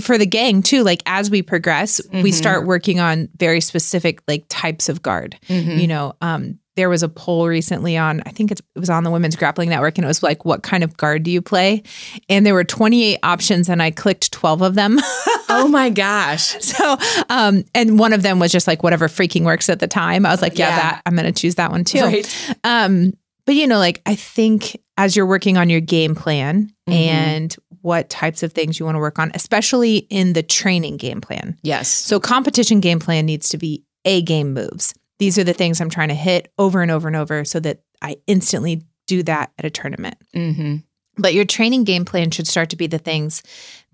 for 0.01 0.17
the 0.19 0.25
gang 0.27 0.61
too, 0.61 0.83
like 0.83 1.01
as 1.07 1.31
we 1.31 1.41
progress, 1.41 1.99
we 2.11 2.31
Mhm. 2.31 2.33
start 2.33 2.67
working 2.67 2.99
on 2.99 3.29
very 3.37 3.61
specific 3.61 4.21
like 4.27 4.45
types 4.49 4.87
of 4.89 5.01
guard. 5.01 5.37
Mhm. 5.47 5.79
you 5.81 5.87
know 5.87 6.13
um 6.21 6.59
there 6.77 6.89
was 6.89 7.03
a 7.03 7.09
poll 7.09 7.47
recently 7.47 7.97
on 7.97 8.21
i 8.25 8.29
think 8.29 8.51
it's, 8.51 8.61
it 8.75 8.79
was 8.79 8.89
on 8.89 9.03
the 9.03 9.11
women's 9.11 9.35
grappling 9.35 9.69
network 9.69 9.97
and 9.97 10.05
it 10.05 10.07
was 10.07 10.23
like 10.23 10.45
what 10.45 10.63
kind 10.63 10.83
of 10.83 10.95
guard 10.97 11.23
do 11.23 11.31
you 11.31 11.41
play 11.41 11.83
and 12.29 12.45
there 12.45 12.53
were 12.53 12.63
28 12.63 13.17
options 13.23 13.69
and 13.69 13.81
i 13.83 13.91
clicked 13.91 14.31
12 14.31 14.61
of 14.61 14.75
them 14.75 14.97
Oh 15.53 15.67
my 15.67 15.89
gosh. 15.89 16.61
so 16.63 16.97
um 17.29 17.63
and 17.75 17.99
one 17.99 18.13
of 18.13 18.21
them 18.23 18.39
was 18.39 18.51
just 18.53 18.67
like 18.67 18.83
whatever 18.83 19.07
freaking 19.09 19.43
works 19.43 19.69
at 19.69 19.79
the 19.79 19.87
time 19.87 20.25
i 20.25 20.29
was 20.31 20.41
like 20.41 20.57
yeah, 20.57 20.69
Yeah. 20.69 20.75
that 20.77 21.01
i'm 21.05 21.15
gonna 21.15 21.31
choose 21.33 21.55
that 21.55 21.71
one 21.71 21.83
too 21.83 21.99
Right. 22.01 22.55
um 22.63 23.13
but 23.45 23.55
you 23.55 23.67
know 23.67 23.77
like 23.77 24.01
i 24.05 24.15
think 24.15 24.77
as 24.97 25.15
you're 25.15 25.25
working 25.25 25.57
on 25.57 25.69
your 25.69 25.81
game 25.81 26.15
plan 26.15 26.71
Mhm. 26.89 26.93
and 26.93 27.55
what 27.81 28.09
types 28.09 28.43
of 28.43 28.53
things 28.53 28.79
you 28.79 28.85
want 28.85 28.95
to 28.95 28.99
work 28.99 29.17
on 29.19 29.31
especially 29.33 29.97
in 30.09 30.33
the 30.33 30.43
training 30.43 30.97
game 30.97 31.19
plan 31.19 31.57
Yes. 31.63 31.87
so 31.89 32.19
competition 32.19 32.79
game 32.79 32.99
plan 32.99 33.25
needs 33.25 33.49
to 33.49 33.57
be 33.57 33.83
A 34.05 34.21
game 34.21 34.53
moves. 34.53 34.93
These 35.21 35.37
are 35.37 35.43
the 35.45 35.53
things 35.53 35.79
I'm 35.79 35.89
trying 35.89 36.09
to 36.09 36.15
hit 36.15 36.51
over 36.57 36.81
and 36.81 36.89
over 36.91 37.07
and 37.07 37.15
over 37.15 37.45
so 37.45 37.59
that 37.61 37.81
I 38.01 38.17
instantly 38.27 38.81
do 39.07 39.21
that 39.23 39.51
at 39.57 39.65
a 39.65 39.69
tournament. 39.69 40.15
Mm-hmm. 40.35 40.77
But 41.17 41.33
your 41.35 41.45
training 41.45 41.83
game 41.83 42.05
plan 42.05 42.31
should 42.31 42.47
start 42.47 42.71
to 42.71 42.75
be 42.75 42.87
the 42.87 42.97
things 42.97 43.43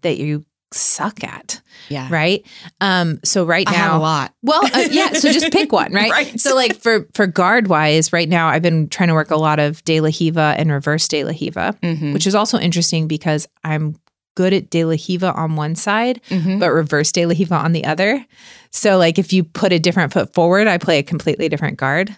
that 0.04 0.18
you 0.18 0.46
suck 0.72 1.24
at, 1.24 1.62
Yeah. 1.90 2.08
right? 2.10 2.46
Um 2.82 3.20
so 3.26 3.46
right 3.46 3.68
I 3.68 3.74
have 3.74 3.96
a 3.96 3.98
lot. 4.00 4.34
well, 4.42 4.66
uh, 4.66 4.88
yeah, 4.90 5.13
so 5.13 5.32
just 5.32 5.52
pick 5.52 5.72
one, 5.72 5.92
right? 5.94 6.12
Right. 6.12 6.40
So 6.40 6.56
like 6.56 6.76
for 6.78 7.08
for 7.13 7.28
guard 7.28 7.68
wise, 7.68 8.12
right 8.13 8.28
now 8.30 8.48
I've 8.50 8.62
been 8.62 8.88
trying 8.90 9.08
to 9.10 9.13
work 9.13 9.32
a 9.32 9.38
lot 9.38 9.60
of 9.60 9.84
De 9.86 10.00
La 10.02 10.10
Riva 10.20 10.56
and 10.58 10.72
reverse 10.72 11.08
De 11.08 11.24
La 11.24 11.32
Riva, 11.32 11.76
Mm-hmm. 11.84 12.13
which 12.13 12.28
is 12.28 12.36
also 12.36 12.58
interesting 12.60 13.08
because 13.08 13.48
I'm 13.63 13.96
good 14.38 14.54
at 14.54 14.69
De 14.69 14.86
La 14.86 14.95
Riva 15.10 15.34
on 15.34 15.56
one 15.56 15.73
side, 15.76 16.21
Mhm. 16.30 16.60
but 16.60 16.69
reverse 16.71 17.12
De 17.12 17.26
La 17.26 17.34
Riva 17.38 17.56
on 17.56 17.71
the 17.73 17.84
other. 17.86 18.23
So 18.71 18.97
like 19.00 19.17
if 19.17 19.34
you 19.34 19.43
put 19.43 19.73
a 19.73 19.80
different 19.80 20.13
foot 20.13 20.34
forward, 20.36 20.67
I 20.67 20.78
play 20.78 21.00
a 21.00 21.04
completely 21.04 21.50
different 21.50 21.78
guard. 21.78 22.15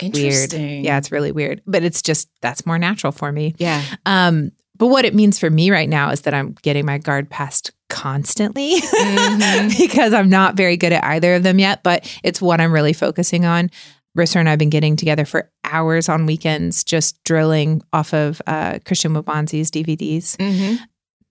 It's 0.00 0.16
weird. 0.16 0.32
Interesting. 0.34 0.84
Yeah, 0.84 0.98
it's 0.98 1.10
really 1.10 1.32
weird, 1.32 1.60
but 1.66 1.82
it's 1.82 2.00
just 2.02 2.28
that's 2.40 2.64
more 2.64 2.78
natural 2.78 3.10
for 3.12 3.32
me. 3.32 3.54
Yeah. 3.58 3.82
Um, 4.06 4.52
but 4.76 4.86
what 4.86 5.04
it 5.04 5.12
means 5.14 5.40
for 5.40 5.50
me 5.50 5.72
right 5.72 5.88
now 5.88 6.10
is 6.12 6.20
that 6.20 6.34
I'm 6.34 6.54
getting 6.62 6.86
my 6.86 6.98
guard 6.98 7.28
passed 7.28 7.72
constantly 7.90 8.80
Mhm. 8.80 9.76
because 9.78 10.12
I'm 10.14 10.28
not 10.30 10.54
very 10.56 10.76
good 10.76 10.92
at 10.92 11.02
either 11.02 11.34
of 11.34 11.42
them 11.42 11.58
yet, 11.58 11.82
but 11.82 12.06
it's 12.22 12.40
what 12.40 12.60
I'm 12.60 12.70
really 12.72 12.92
focusing 12.92 13.44
on. 13.44 13.70
Risser 14.16 14.36
and 14.36 14.48
I 14.48 14.52
have 14.52 14.58
been 14.58 14.70
getting 14.70 14.96
together 14.96 15.24
for 15.24 15.50
hours 15.64 16.08
on 16.08 16.26
weekends, 16.26 16.82
just 16.84 17.22
drilling 17.24 17.82
off 17.92 18.12
of 18.14 18.40
uh, 18.46 18.78
Christian 18.84 19.14
Wabanzi's 19.14 19.70
DVDs. 19.70 20.36
Mm-hmm. 20.36 20.76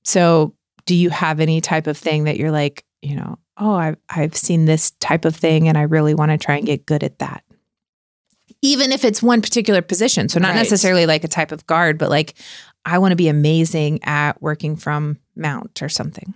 So, 0.08 0.54
do 0.86 0.96
you 0.96 1.10
have 1.10 1.42
any 1.42 1.60
type 1.60 1.86
of 1.86 1.98
thing 1.98 2.24
that 2.24 2.38
you're 2.38 2.50
like, 2.52 2.86
you 3.02 3.16
know, 3.18 3.38
oh, 3.58 3.74
I've 3.74 3.98
I've 4.08 4.36
seen 4.38 4.64
this 4.64 4.92
type 5.02 5.26
of 5.26 5.36
thing, 5.36 5.68
and 5.68 5.78
I 5.78 5.82
really 5.82 6.14
want 6.14 6.32
to 6.32 6.38
try 6.38 6.56
and 6.56 6.66
get 6.66 6.86
good 6.86 7.04
at 7.04 7.20
that, 7.20 7.44
even 8.62 8.94
if 8.94 9.04
it's 9.04 9.22
one 9.22 9.42
particular 9.42 9.82
position. 9.82 10.30
So, 10.30 10.40
not 10.40 10.50
Right. 10.52 10.56
necessarily 10.58 11.06
like 11.06 11.26
a 11.26 11.28
type 11.28 11.52
of 11.52 11.68
guard, 11.68 11.98
but 11.98 12.10
like 12.10 12.36
I 12.86 13.00
want 13.00 13.12
to 13.12 13.16
be 13.18 13.28
amazing 13.28 14.00
at 14.04 14.42
working 14.42 14.78
from 14.78 15.18
mount 15.36 15.82
or 15.84 15.90
something. 15.90 16.34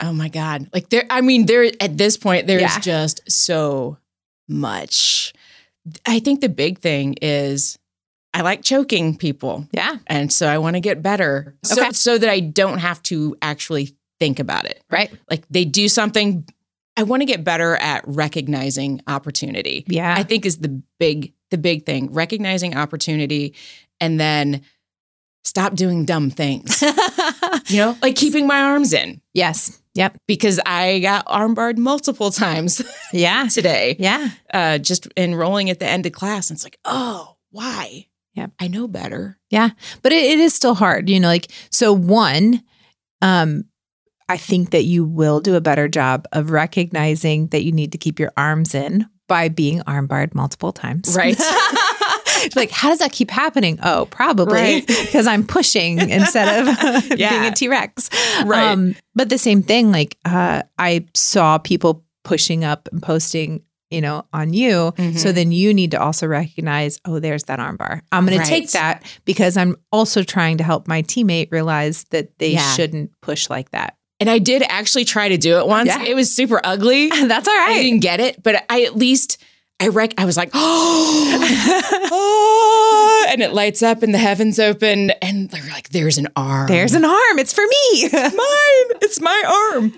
Oh 0.00 0.12
my 0.12 0.28
God. 0.28 0.68
Like 0.72 0.90
there, 0.90 1.04
I 1.10 1.20
mean, 1.20 1.46
there 1.46 1.70
at 1.80 1.98
this 1.98 2.16
point, 2.16 2.46
there's 2.46 2.62
Yeah. 2.62 2.78
just 2.78 3.22
so 3.28 3.98
much. 4.48 5.32
I 6.06 6.20
think 6.20 6.40
the 6.40 6.48
big 6.48 6.78
thing 6.78 7.16
is 7.20 7.76
I 8.34 8.42
like 8.42 8.62
choking 8.62 9.16
people. 9.16 9.66
Yeah, 9.72 9.96
And 10.08 10.32
so 10.32 10.48
I 10.48 10.58
want 10.58 10.74
to 10.74 10.80
get 10.80 11.02
better 11.02 11.54
so, 11.62 11.80
Okay. 11.80 11.92
so 11.92 12.18
that 12.18 12.28
I 12.28 12.40
don't 12.40 12.78
have 12.78 13.00
to 13.04 13.36
actually 13.40 13.94
think 14.18 14.40
about 14.40 14.64
it. 14.66 14.82
Right. 14.90 15.10
Like 15.30 15.44
they 15.50 15.64
do 15.64 15.88
something. 15.88 16.44
I 16.96 17.04
want 17.04 17.22
to 17.22 17.26
get 17.26 17.44
better 17.44 17.76
at 17.76 18.02
recognizing 18.06 19.00
opportunity. 19.06 19.84
Yeah. 19.86 20.12
I 20.16 20.24
think 20.24 20.44
is 20.46 20.58
the 20.58 20.82
big 20.98 21.32
the 21.50 21.58
big 21.58 21.86
thing. 21.86 22.12
Recognizing 22.12 22.76
opportunity 22.76 23.54
and 24.00 24.18
then 24.18 24.62
stop 25.44 25.74
doing 25.74 26.04
dumb 26.04 26.30
things. 26.30 26.82
you 27.68 27.76
know, 27.78 27.96
like 28.02 28.16
keeping 28.16 28.46
my 28.48 28.60
arms 28.62 28.92
in 28.92 29.20
yes. 29.32 29.80
Yep. 29.94 30.18
because 30.26 30.58
I 30.66 30.98
got 30.98 31.26
armbarred 31.26 31.76
multiple 31.78 32.32
times 32.32 32.82
Yeah. 33.12 33.46
today. 33.52 33.94
Yeah. 34.00 34.30
Uh, 34.52 34.78
just 34.78 35.06
enrolling 35.16 35.70
at 35.70 35.78
the 35.78 35.86
end 35.86 36.04
of 36.06 36.12
class. 36.12 36.50
And 36.50 36.56
it's 36.56 36.64
like, 36.64 36.78
oh, 36.84 37.36
why? 37.50 38.06
Yep. 38.34 38.52
I 38.60 38.68
know 38.68 38.88
better. 38.88 39.38
Yeah. 39.50 39.70
But 40.02 40.12
it, 40.12 40.24
it 40.24 40.38
is 40.40 40.54
still 40.54 40.74
hard, 40.74 41.08
you 41.08 41.20
know, 41.20 41.28
like, 41.28 41.50
so 41.70 41.92
one, 41.92 42.62
um, 43.22 43.64
I 44.28 44.36
think 44.36 44.70
that 44.70 44.84
you 44.84 45.04
will 45.04 45.40
do 45.40 45.54
a 45.54 45.60
better 45.60 45.86
job 45.86 46.26
of 46.32 46.50
recognizing 46.50 47.48
that 47.48 47.62
you 47.62 47.72
need 47.72 47.92
to 47.92 47.98
keep 47.98 48.18
your 48.18 48.32
arms 48.36 48.74
in 48.74 49.06
by 49.28 49.48
being 49.48 49.80
armbarred 49.82 50.34
multiple 50.34 50.72
times. 50.72 51.14
Right. 51.16 51.38
like, 52.56 52.70
how 52.70 52.88
does 52.88 52.98
that 52.98 53.12
keep 53.12 53.30
happening? 53.30 53.78
Oh, 53.82 54.06
probably 54.10 54.54
Right. 54.54 54.86
because 54.86 55.26
I'm 55.26 55.46
pushing 55.46 55.98
instead 56.10 56.66
of 56.66 57.08
being 57.08 57.44
a 57.44 57.52
T 57.52 57.68
Rex. 57.68 58.10
Right. 58.44 58.68
Um, 58.68 58.94
but 59.14 59.28
the 59.28 59.38
same 59.38 59.62
thing, 59.62 59.92
like, 59.92 60.18
uh, 60.24 60.62
I 60.78 61.06
saw 61.14 61.58
people 61.58 62.04
pushing 62.24 62.64
up 62.64 62.88
and 62.92 63.02
posting, 63.02 63.62
you 63.90 64.00
know, 64.00 64.24
on 64.32 64.52
you. 64.52 64.92
Mhm. 64.96 65.18
So 65.18 65.32
then 65.32 65.52
you 65.52 65.72
need 65.74 65.90
to 65.92 66.00
also 66.00 66.26
recognize, 66.26 66.98
oh, 67.04 67.18
there's 67.20 67.44
that 67.44 67.58
armbar. 67.58 68.00
I'm 68.10 68.26
going 68.26 68.38
Right. 68.38 68.44
to 68.44 68.50
take 68.50 68.70
that 68.72 69.02
because 69.24 69.56
I'm 69.56 69.76
also 69.92 70.22
trying 70.22 70.58
to 70.58 70.64
help 70.64 70.88
my 70.88 71.02
teammate 71.02 71.52
realize 71.52 72.04
that 72.10 72.38
they 72.38 72.52
Yeah. 72.52 72.74
shouldn't 72.74 73.10
push 73.20 73.48
like 73.50 73.70
that. 73.70 73.94
And 74.20 74.30
I 74.30 74.38
did 74.38 74.62
actually 74.68 75.04
try 75.04 75.28
to 75.28 75.36
do 75.36 75.58
it 75.58 75.66
once. 75.66 75.88
Yeah. 75.88 76.02
It 76.04 76.14
was 76.14 76.34
super 76.34 76.60
ugly. 76.64 77.08
That's 77.08 77.48
all 77.48 77.54
right. 77.54 77.76
I 77.78 77.82
didn't 77.82 78.00
get 78.00 78.20
it, 78.20 78.42
but 78.42 78.64
I 78.70 78.82
at 78.84 78.96
least 78.96 79.38
I 79.80 79.88
rec 79.88 80.14
I 80.16 80.24
was 80.24 80.36
like, 80.36 80.50
oh, 80.54 81.40
and 83.30 83.42
it 83.42 83.52
lights 83.52 83.82
up 83.82 84.02
and 84.02 84.14
the 84.14 84.18
heavens 84.18 84.58
open 84.58 85.10
and 85.22 85.50
they're 85.50 85.68
like, 85.70 85.90
there's 85.90 86.18
an 86.18 86.28
arm. 86.36 86.68
There's 86.68 86.94
an 86.94 87.04
arm. 87.04 87.38
It's 87.38 87.52
for 87.52 87.64
me. 87.66 88.08
mine. 88.12 88.98
It's 89.02 89.20
my 89.20 89.70
arm. 89.74 89.92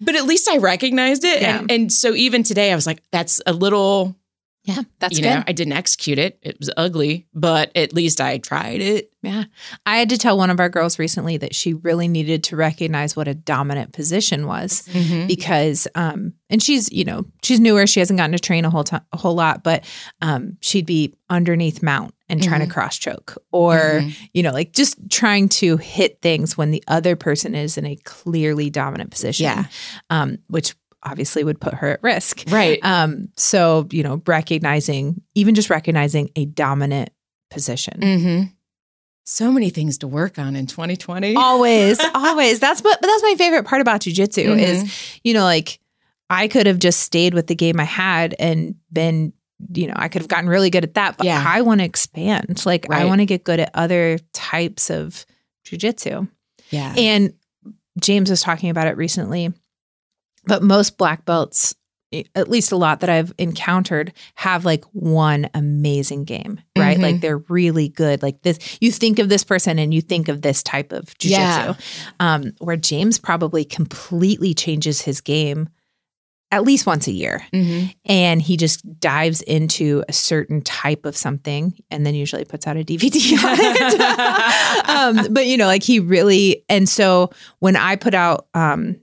But 0.00 0.14
at 0.14 0.24
least 0.24 0.48
I 0.48 0.58
recognized 0.58 1.24
it. 1.24 1.42
Yeah. 1.42 1.58
And, 1.58 1.70
and 1.70 1.92
so 1.92 2.14
even 2.14 2.42
today 2.42 2.72
I 2.72 2.74
was 2.74 2.86
like, 2.86 3.02
that's 3.10 3.40
a 3.46 3.52
little, 3.52 4.16
yeah, 4.62 4.82
that's 4.98 5.16
you 5.16 5.24
good. 5.24 5.30
know, 5.30 5.42
I 5.46 5.52
didn't 5.52 5.72
execute 5.72 6.18
it. 6.18 6.38
It 6.42 6.58
was 6.58 6.70
ugly, 6.76 7.26
but 7.34 7.72
at 7.74 7.94
least 7.94 8.20
I 8.20 8.38
tried 8.38 8.80
it. 8.80 9.10
Yeah. 9.22 9.44
I 9.86 9.96
had 9.96 10.10
to 10.10 10.18
tell 10.18 10.36
one 10.36 10.50
of 10.50 10.60
our 10.60 10.68
girls 10.68 10.98
recently 10.98 11.36
that 11.38 11.54
she 11.54 11.74
really 11.74 12.06
needed 12.06 12.44
to 12.44 12.56
recognize 12.56 13.16
what 13.16 13.28
a 13.28 13.34
dominant 13.34 13.92
position 13.92 14.46
was 14.46 14.88
because 15.26 15.88
um 15.94 16.34
and 16.50 16.62
she's, 16.62 16.92
you 16.92 17.04
know, 17.04 17.24
she's 17.42 17.58
newer, 17.58 17.86
she 17.86 18.00
hasn't 18.00 18.18
gotten 18.18 18.32
to 18.32 18.38
train 18.38 18.64
a 18.64 18.70
whole 18.70 18.84
time 18.84 19.02
a 19.12 19.16
whole 19.16 19.34
lot, 19.34 19.64
but 19.64 19.84
um 20.20 20.58
she'd 20.60 20.86
be 20.86 21.14
underneath 21.28 21.82
mount 21.82 22.14
and 22.28 22.42
trying 22.42 22.60
to 22.60 22.66
cross 22.72 22.96
choke 22.98 23.36
or 23.52 23.76
Mhm. 24.02 24.16
you 24.34 24.42
know, 24.42 24.52
like 24.52 24.72
just 24.72 24.96
trying 25.10 25.48
to 25.48 25.76
hit 25.78 26.20
things 26.20 26.56
when 26.58 26.70
the 26.70 26.82
other 26.88 27.16
person 27.16 27.54
is 27.54 27.78
in 27.78 27.86
a 27.86 27.96
clearly 28.04 28.70
dominant 28.70 29.10
position. 29.10 29.44
Yeah. 29.44 29.64
Um 30.10 30.38
which 30.48 30.74
obviously 31.02 31.44
would 31.44 31.60
put 31.60 31.74
her 31.74 31.88
at 31.92 32.02
risk. 32.02 32.44
Right. 32.48 32.78
Um 32.82 33.28
so, 33.36 33.86
you 33.92 34.02
know, 34.02 34.20
recognizing 34.26 35.22
even 35.34 35.54
just 35.54 35.70
recognizing 35.70 36.30
a 36.36 36.44
dominant 36.44 37.10
position. 37.50 38.00
Mm-hmm. 38.00 38.42
So 39.24 39.52
many 39.52 39.68
things 39.70 39.98
to 39.98 40.08
work 40.08 40.38
on 40.38 40.56
in 40.56 40.66
2020. 40.66 41.36
always 41.36 41.98
always 42.14 42.60
that's 42.60 42.80
what 42.82 43.00
but 43.00 43.06
that's 43.06 43.22
my 43.22 43.34
favorite 43.36 43.64
part 43.66 43.80
about 43.82 44.00
jujitsu 44.00 44.46
Mhm. 44.46 44.58
is 44.60 44.92
you 45.22 45.34
know 45.34 45.44
like 45.44 45.78
i 46.30 46.48
could 46.48 46.66
have 46.66 46.78
just 46.78 47.00
stayed 47.00 47.34
with 47.34 47.46
the 47.46 47.54
game 47.54 47.78
i 47.78 47.84
had 47.84 48.34
and 48.38 48.74
been 48.92 49.32
you 49.74 49.86
know 49.86 49.94
i 49.96 50.08
could 50.08 50.22
have 50.22 50.28
gotten 50.28 50.48
really 50.48 50.70
good 50.70 50.84
at 50.84 50.94
that 50.94 51.16
but 51.16 51.26
Yeah. 51.26 51.42
i 51.46 51.62
want 51.62 51.80
to 51.80 51.84
expand 51.84 52.64
like 52.64 52.86
i 52.90 53.04
want 53.04 53.20
to 53.20 53.26
get 53.26 53.44
good 53.44 53.60
at 53.60 53.70
other 53.74 54.18
types 54.32 54.90
of 54.90 55.26
jujitsu 55.66 56.28
yeah. 56.70 56.94
and 56.96 57.34
james 58.00 58.30
was 58.30 58.40
talking 58.40 58.70
about 58.70 58.86
it 58.86 58.96
recently 58.96 59.52
but 60.46 60.62
most 60.62 60.96
black 60.96 61.24
belts 61.24 61.74
at 62.34 62.48
least 62.48 62.72
a 62.72 62.76
lot 62.76 63.00
that 63.00 63.10
i've 63.10 63.32
encountered 63.36 64.12
have 64.36 64.64
like 64.64 64.82
one 64.92 65.50
amazing 65.54 66.24
game 66.24 66.58
right 66.78 66.96
Mhm. 66.96 67.02
like 67.02 67.20
they're 67.20 67.38
really 67.48 67.88
good 67.88 68.22
like 68.22 68.40
this 68.42 68.58
you 68.80 68.90
think 68.92 69.18
of 69.18 69.28
this 69.28 69.44
person 69.44 69.78
and 69.78 69.92
you 69.92 70.00
think 70.00 70.28
of 70.28 70.40
this 70.40 70.62
type 70.62 70.92
of 70.92 71.06
jujitsu 71.18 71.30
Yeah. 71.30 71.74
um, 72.20 72.52
where 72.60 72.76
james 72.76 73.18
probably 73.18 73.64
completely 73.64 74.54
changes 74.54 75.02
his 75.02 75.20
game 75.20 75.68
at 76.50 76.62
least 76.64 76.86
once 76.86 77.06
a 77.06 77.12
year 77.12 77.42
Mm-hmm. 77.52 77.88
and 78.06 78.40
he 78.40 78.56
just 78.56 79.00
dives 79.00 79.42
into 79.42 80.02
a 80.08 80.12
certain 80.12 80.62
type 80.62 81.04
of 81.04 81.16
something 81.16 81.74
and 81.90 82.06
then 82.06 82.14
usually 82.14 82.44
puts 82.44 82.66
out 82.66 82.76
a 82.76 82.84
DVD 82.84 83.32
on 83.44 83.56
it. 83.60 84.88
um, 85.28 85.32
but 85.32 85.46
you 85.46 85.56
know, 85.56 85.66
like 85.66 85.82
he 85.82 86.00
really, 86.00 86.64
and 86.68 86.88
so 86.88 87.30
when 87.58 87.76
I 87.76 87.96
put 87.96 88.14
out, 88.14 88.46
um, 88.54 88.96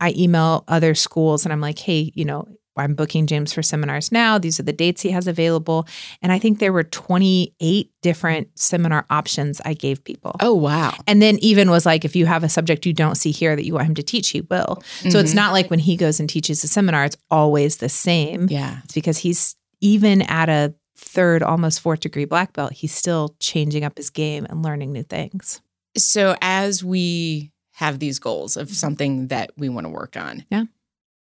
I 0.00 0.12
email 0.16 0.64
other 0.68 0.94
schools 0.94 1.44
and 1.44 1.52
I'm 1.52 1.60
like, 1.60 1.78
hey, 1.78 2.12
you 2.14 2.24
know, 2.24 2.46
I'm 2.80 2.94
booking 2.94 3.26
James 3.26 3.52
for 3.52 3.62
seminars 3.62 4.10
now. 4.12 4.38
These 4.38 4.58
are 4.60 4.62
the 4.62 4.72
dates 4.72 5.02
he 5.02 5.10
has 5.10 5.26
available. 5.26 5.86
And 6.22 6.32
I 6.32 6.38
think 6.38 6.58
there 6.58 6.72
were 6.72 6.84
28 6.84 7.90
different 8.02 8.48
seminar 8.58 9.06
options 9.10 9.60
I 9.64 9.74
gave 9.74 10.02
people. 10.04 10.36
Oh, 10.40 10.54
wow. 10.54 10.94
And 11.06 11.20
then 11.20 11.38
even 11.40 11.70
was 11.70 11.84
like, 11.86 12.04
if 12.04 12.14
you 12.16 12.26
have 12.26 12.44
a 12.44 12.48
subject 12.48 12.86
you 12.86 12.92
don't 12.92 13.16
see 13.16 13.30
here 13.30 13.56
that 13.56 13.64
you 13.64 13.74
want 13.74 13.86
him 13.86 13.94
to 13.96 14.02
teach, 14.02 14.30
he 14.30 14.40
will. 14.42 14.82
So 15.10 15.18
it's 15.18 15.32
Mhm. 15.32 15.36
not 15.36 15.52
like 15.52 15.70
when 15.70 15.78
he 15.80 15.96
goes 15.96 16.20
and 16.20 16.28
teaches 16.28 16.62
a 16.64 16.68
seminar, 16.68 17.04
it's 17.04 17.16
always 17.30 17.76
the 17.78 17.88
same. 17.88 18.48
Yeah. 18.50 18.80
It's 18.84 18.94
because 18.94 19.18
he's 19.18 19.56
even 19.80 20.22
at 20.22 20.48
a 20.48 20.74
third, 20.96 21.42
almost 21.42 21.80
fourth 21.80 22.00
degree 22.00 22.24
black 22.24 22.52
belt, 22.52 22.72
he's 22.72 22.92
still 22.94 23.36
changing 23.40 23.84
up 23.84 23.96
his 23.96 24.10
game 24.10 24.44
and 24.50 24.62
learning 24.64 24.92
new 24.92 25.04
things. 25.04 25.60
So 25.96 26.36
as 26.42 26.82
we 26.84 27.52
have 27.74 28.00
these 28.00 28.18
goals 28.18 28.56
of 28.56 28.70
something 28.70 29.28
that 29.28 29.52
we 29.56 29.68
want 29.68 29.84
to 29.86 29.90
work 29.90 30.16
on, 30.16 30.44
Yeah. 30.50 30.64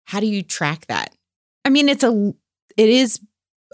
how 0.05 0.19
do 0.19 0.27
you 0.27 0.43
track 0.43 0.85
that? 0.87 1.15
I 1.65 1.69
mean, 1.69 1.89
it's 1.89 2.03
a, 2.03 2.33
it 2.77 2.89
is 2.89 3.19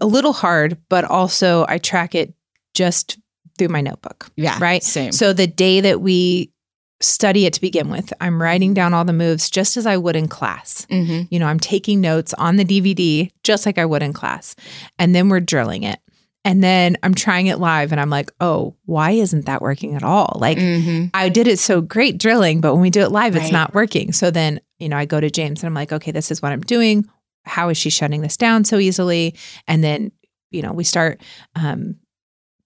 a 0.02 0.06
little 0.06 0.34
hard, 0.34 0.78
but 0.90 1.06
also 1.06 1.66
I 1.68 1.78
track 1.78 2.16
it 2.16 2.34
just 2.74 3.18
through 3.58 3.70
my 3.70 3.82
notebook. 3.82 4.30
Yeah. 4.36 4.58
Right. 4.62 4.84
Same. 4.84 5.12
So 5.12 5.34
the 5.34 5.48
day 5.48 5.82
that 5.82 6.02
we 6.02 6.52
study 7.00 7.46
it 7.46 7.54
to 7.54 7.62
begin 7.62 7.90
with, 7.90 8.12
I'm 8.20 8.42
writing 8.42 8.74
down 8.74 8.94
all 8.94 9.06
the 9.06 9.14
moves 9.14 9.50
just 9.50 9.78
as 9.78 9.86
I 9.86 9.98
would 9.98 10.16
in 10.16 10.28
class. 10.28 10.86
mm-hmm. 10.90 11.24
You 11.30 11.40
know, 11.40 11.48
I'm 11.48 11.60
taking 11.60 12.02
notes 12.02 12.34
on 12.36 12.56
the 12.56 12.66
DVD 12.66 13.30
just 13.44 13.66
like 13.66 13.78
I 13.78 13.86
would 13.86 14.04
in 14.04 14.14
class. 14.14 14.56
And 14.98 15.14
then 15.14 15.30
we're 15.30 15.40
drilling 15.40 15.84
it. 15.84 16.00
And 16.46 16.64
then 16.64 16.96
I'm 17.04 17.14
trying 17.14 17.48
it 17.48 17.60
live 17.60 17.92
and 17.92 18.00
I'm 18.00 18.10
like, 18.10 18.32
oh, 18.40 18.76
why 18.86 19.12
isn't 19.12 19.48
that 19.48 19.62
working 19.62 19.96
at 19.96 20.04
all? 20.04 20.38
Like, 20.40 20.58
mm-hmm. 20.58 21.08
I 21.14 21.28
did 21.28 21.46
it 21.46 21.60
so 21.60 21.82
great 21.82 22.18
drilling, 22.18 22.62
but 22.62 22.74
when 22.74 22.82
we 22.82 22.90
do 22.90 23.02
it 23.02 23.12
live, 23.12 23.36
it's 23.36 23.52
not 23.52 23.74
working. 23.74 24.14
So 24.14 24.32
then, 24.32 24.62
you 24.80 24.88
know, 24.88 24.96
I 24.96 25.04
go 25.04 25.20
to 25.20 25.30
James 25.30 25.62
and 25.62 25.68
I'm 25.68 25.74
like, 25.74 25.92
okay, 25.92 26.12
this 26.12 26.32
is 26.32 26.42
what 26.42 26.54
I'm 26.54 26.62
doing. 26.62 27.10
How 27.48 27.70
is 27.70 27.78
she 27.78 27.90
shutting 27.90 28.22
this 28.22 28.38
down 28.38 28.64
so 28.66 28.78
easily? 28.78 29.36
And 29.68 29.84
then, 29.84 30.12
you 30.52 30.62
know, 30.62 30.72
we 30.74 30.84
start 30.84 31.22
um, 31.56 31.96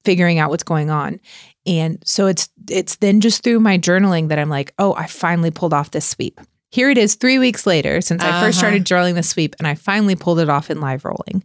figuring 0.03 0.39
out 0.39 0.49
what's 0.49 0.63
going 0.63 0.89
on. 0.89 1.19
And 1.65 2.01
so 2.05 2.27
it's 2.27 2.49
it's 2.69 2.95
then 2.97 3.21
just 3.21 3.43
through 3.43 3.59
my 3.59 3.77
journaling 3.77 4.29
that 4.29 4.39
I'm 4.39 4.49
like, 4.49 4.73
oh, 4.79 4.93
I 4.95 5.05
finally 5.07 5.51
pulled 5.51 5.73
off 5.73 5.91
this 5.91 6.05
sweep. 6.07 6.39
Here 6.71 6.89
it 6.89 6.97
is, 6.97 7.15
three 7.15 7.37
weeks 7.37 7.67
later 7.67 7.99
since 8.01 8.23
I 8.23 8.27
first 8.39 8.57
Uh-huh. 8.57 8.67
started 8.67 8.83
drilling 8.85 9.15
the 9.15 9.23
sweep, 9.23 9.55
and 9.59 9.67
I 9.67 9.75
finally 9.75 10.15
pulled 10.15 10.39
it 10.39 10.49
off 10.49 10.69
in 10.71 10.79
live 10.79 11.03
rolling. 11.05 11.43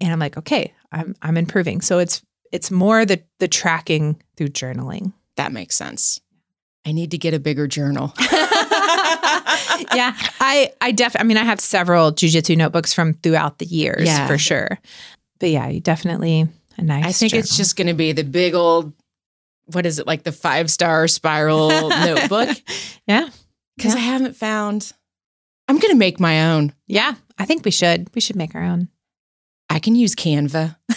And 0.00 0.12
I'm 0.12 0.18
like, 0.18 0.36
okay, 0.36 0.74
I'm 0.92 1.14
I'm 1.22 1.36
improving. 1.36 1.80
So 1.80 1.98
it's 2.00 2.22
it's 2.52 2.70
more 2.70 3.06
the 3.06 3.22
the 3.38 3.48
tracking 3.48 4.20
through 4.36 4.48
journaling. 4.48 5.12
That 5.36 5.52
makes 5.52 5.76
sense. 5.76 6.20
I 6.86 6.92
need 6.92 7.12
to 7.12 7.18
get 7.18 7.34
a 7.34 7.38
bigger 7.38 7.66
journal. 7.66 8.12
yeah, 9.94 10.16
I 10.40 10.72
I 10.80 10.92
def 10.92 11.16
I 11.18 11.22
mean 11.24 11.36
I 11.36 11.44
have 11.44 11.60
several 11.60 12.12
jujitsu 12.12 12.56
notebooks 12.56 12.92
from 12.92 13.14
throughout 13.14 13.58
the 13.58 13.66
years 13.66 14.06
Yeah. 14.06 14.26
for 14.26 14.38
sure. 14.38 14.78
But 15.40 15.50
yeah, 15.50 15.68
you 15.68 15.80
definitely 15.80 16.46
a 16.78 16.82
nice. 16.82 17.04
I 17.04 17.12
think 17.12 17.34
it's 17.34 17.56
just 17.56 17.76
going 17.76 17.86
to 17.88 17.94
be 17.94 18.12
the 18.12 18.24
big 18.24 18.54
old, 18.54 18.92
what 19.66 19.84
is 19.86 19.98
it, 19.98 20.06
like 20.06 20.22
the 20.22 20.32
five 20.32 20.70
star 20.70 21.06
spiral 21.08 21.68
notebook? 21.88 22.56
yeah, 23.06 23.28
Because 23.76 23.94
Yeah. 23.94 24.00
I 24.00 24.04
haven't 24.04 24.36
found, 24.36 24.92
I'm 25.68 25.78
going 25.78 25.92
to 25.92 25.98
make 25.98 26.18
my 26.20 26.52
own. 26.52 26.72
yeah. 26.86 27.14
I 27.38 27.44
think 27.46 27.64
we 27.64 27.70
should 27.72 28.08
we 28.14 28.20
should 28.20 28.36
make 28.36 28.54
our 28.54 28.62
own. 28.62 28.88
I 29.68 29.80
can 29.80 29.96
use 29.96 30.14
Canva. 30.14 30.76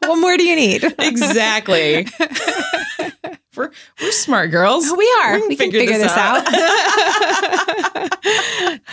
what 0.00 0.18
more 0.18 0.36
do 0.38 0.44
you 0.44 0.56
need? 0.56 0.84
exactly. 0.98 2.06
We're, 3.56 3.70
we're 4.00 4.12
smart 4.12 4.50
girls. 4.50 4.90
We 4.96 5.12
are. 5.24 5.34
We 5.34 5.40
can 5.40 5.48
We 5.48 5.56
can 5.56 5.70
figure 5.70 5.80
figure, 5.80 5.98
this 5.98 6.12
this, 6.12 6.16
out. 6.16 6.46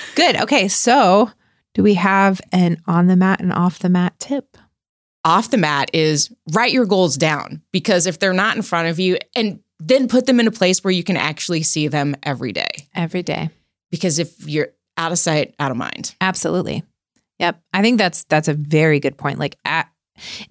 Good. 0.16 0.42
Okay. 0.42 0.68
So, 0.68 1.32
do 1.74 1.84
we 1.84 1.94
have 1.96 2.42
an 2.52 2.82
on 2.88 3.08
the 3.08 3.16
mat 3.16 3.40
and 3.40 3.54
off 3.54 3.80
the 3.80 3.90
mat 3.90 4.14
tip? 4.20 4.58
Off 5.26 5.50
the 5.50 5.58
mat 5.58 5.90
is 5.94 6.30
write 6.52 6.74
your 6.74 6.86
goals 6.86 7.16
down 7.16 7.62
because 7.72 8.06
if 8.08 8.20
they're 8.20 8.34
not 8.34 8.56
in 8.56 8.62
front 8.62 8.90
of 8.90 9.00
you, 9.00 9.18
and 9.36 9.60
then 9.80 10.08
put 10.08 10.26
them 10.26 10.40
in 10.40 10.48
a 10.48 10.52
place 10.52 10.84
where 10.84 10.92
you 10.92 11.04
can 11.04 11.18
actually 11.18 11.64
see 11.64 11.88
them 11.88 12.16
every 12.24 12.52
day. 12.52 12.88
Every 12.96 13.24
day. 13.24 13.50
Because 13.92 14.20
if 14.20 14.48
you're 14.48 14.70
out 14.98 15.12
of 15.12 15.20
sight, 15.20 15.56
out 15.60 15.72
of 15.72 15.78
mind. 15.78 16.16
Absolutely. 16.22 16.84
Yep. 17.40 17.62
I 17.74 17.82
think 17.82 17.98
that's 17.98 18.24
that's 18.26 18.48
a 18.48 18.54
very 18.54 19.00
good 19.00 19.18
point. 19.18 19.40
Like 19.40 19.58
at 19.66 19.90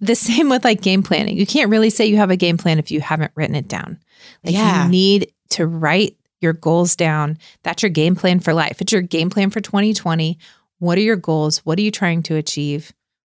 the 0.00 0.14
same 0.14 0.48
with 0.48 0.64
like 0.64 0.80
game 0.82 1.02
planning. 1.02 1.36
You 1.36 1.46
can't 1.46 1.70
really 1.70 1.90
say 1.90 2.06
you 2.06 2.16
have 2.16 2.30
a 2.30 2.36
game 2.36 2.56
plan 2.58 2.78
if 2.78 2.90
you 2.90 3.00
haven't 3.00 3.32
written 3.34 3.54
it 3.56 3.68
down. 3.68 3.98
Like 4.44 4.54
Yeah. 4.54 4.84
you 4.84 4.90
need 4.90 5.32
to 5.50 5.66
write 5.66 6.16
your 6.40 6.52
goals 6.52 6.96
down. 6.96 7.38
That's 7.62 7.82
your 7.82 7.90
game 7.90 8.16
plan 8.16 8.40
for 8.40 8.52
life. 8.54 8.80
It's 8.80 8.92
your 8.92 9.02
game 9.02 9.30
plan 9.30 9.50
for 9.50 9.60
2020. 9.60 10.38
What 10.78 10.98
are 10.98 11.02
your 11.02 11.16
goals? 11.16 11.58
What 11.58 11.78
are 11.78 11.82
you 11.82 11.90
trying 11.92 12.22
to 12.24 12.36
achieve? 12.36 12.92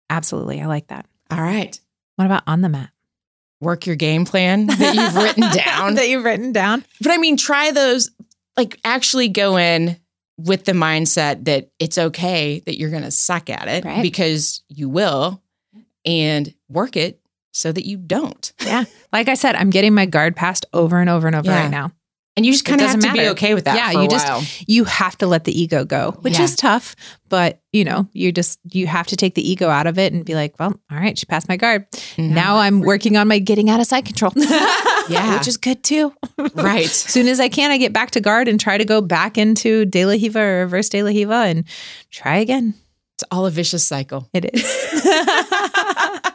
Absolutely. 0.10 0.62
I 0.62 0.66
like 0.66 0.88
that. 0.88 1.06
All 1.32 1.42
right. 1.42 1.80
What 2.18 2.26
about 2.26 2.44
on 2.48 2.62
the 2.62 2.70
mat? 2.70 2.90
Work 3.62 3.86
your 3.88 3.96
game 3.96 4.26
plan 4.26 4.68
that 4.68 4.96
you've 4.96 5.16
written 5.16 5.42
down. 5.66 5.96
that 5.96 6.10
you've 6.10 6.24
written 6.26 6.52
down. 6.52 6.84
But 7.02 7.12
I 7.12 7.18
mean, 7.18 7.38
try 7.38 7.72
those, 7.72 8.12
like 8.56 8.80
actually 8.84 9.30
go 9.30 9.58
in 9.58 9.98
with 10.38 10.66
the 10.66 10.74
mindset 10.74 11.46
that 11.46 11.70
it's 11.80 11.98
okay 11.98 12.60
that 12.66 12.78
you're 12.78 12.92
going 12.92 13.02
to 13.04 13.10
suck 13.12 13.50
at 13.50 13.68
it 13.68 13.84
Right. 13.86 14.02
because 14.04 14.62
you 14.70 14.90
will 14.90 15.42
and 16.08 16.52
work 16.70 16.96
it 16.96 17.20
so 17.52 17.72
that 17.72 17.86
you 17.86 17.98
don't. 17.98 18.52
Yeah. 18.66 18.86
Like 19.14 19.30
I 19.30 19.36
said, 19.36 19.56
I'm 19.56 19.70
getting 19.70 19.94
my 19.94 20.06
guard 20.06 20.36
passed 20.36 20.66
over 20.74 21.00
and 21.00 21.10
over 21.10 21.28
and 21.28 21.36
over 21.36 21.50
Yeah. 21.50 21.62
right 21.64 21.72
now. 21.72 21.92
And 22.36 22.46
you 22.46 22.52
just 22.52 22.66
kind 22.66 22.80
of 22.82 22.88
have 22.88 23.00
to 23.00 23.12
be 23.14 23.30
okay 23.30 23.56
with 23.56 23.64
that. 23.66 23.76
Yeah, 23.76 24.00
you 24.02 24.08
just- 24.08 24.28
while. 24.28 24.44
You 24.68 24.84
have 24.84 25.18
to 25.20 25.28
let 25.28 25.44
the 25.46 25.60
ego 25.60 25.86
go, 25.86 26.12
which 26.22 26.38
Yeah. 26.38 26.44
is 26.44 26.56
tough, 26.56 26.96
but 27.30 27.62
you 27.72 27.84
know, 27.84 28.08
you 28.14 28.32
just 28.32 28.60
you 28.72 28.86
have 28.86 29.08
to 29.08 29.16
take 29.16 29.34
the 29.34 29.50
ego 29.50 29.70
out 29.70 29.88
of 29.88 29.98
it 29.98 30.14
and 30.14 30.24
be 30.24 30.36
like, 30.36 30.60
well, 30.60 30.80
all 30.92 30.98
right, 31.00 31.18
she 31.18 31.26
passed 31.26 31.50
my 31.50 31.56
guard. 31.58 31.90
Mhm. 32.18 32.30
Now 32.32 32.58
I'm 32.58 32.82
working 32.82 33.18
on 33.18 33.28
my 33.28 33.40
getting 33.40 33.70
out 33.72 33.80
of 33.80 33.88
side 33.88 34.06
control. 34.06 34.34
Yeah. 35.10 35.34
Which 35.38 35.48
is 35.48 35.56
good 35.56 35.84
too. 35.86 36.14
right. 36.56 36.84
As 36.86 36.92
soon 36.92 37.28
as 37.30 37.40
I 37.40 37.48
can, 37.48 37.72
I 37.72 37.78
get 37.78 37.94
back 37.94 38.12
to 38.12 38.20
guard 38.22 38.50
and 38.50 38.60
try 38.60 38.78
to 38.78 38.84
go 38.84 39.00
back 39.00 39.38
into 39.38 39.86
De 39.86 40.06
La 40.06 40.12
Riva 40.12 40.40
or 40.42 40.60
reverse 40.64 40.90
De 40.90 41.02
La 41.02 41.10
Riva 41.12 41.34
and 41.48 41.64
try 42.12 42.36
again. 42.40 42.74
It's 43.18 43.24
all 43.32 43.46
a 43.46 43.52
vicious 43.52 43.86
cycle. 43.86 44.30
It 44.34 44.46
is. 44.54 44.64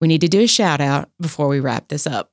We 0.00 0.08
need 0.08 0.22
to 0.22 0.28
do 0.28 0.40
a 0.40 0.46
shout 0.46 0.80
out 0.80 1.10
before 1.20 1.48
we 1.48 1.60
wrap 1.60 1.88
this 1.88 2.06
up. 2.06 2.32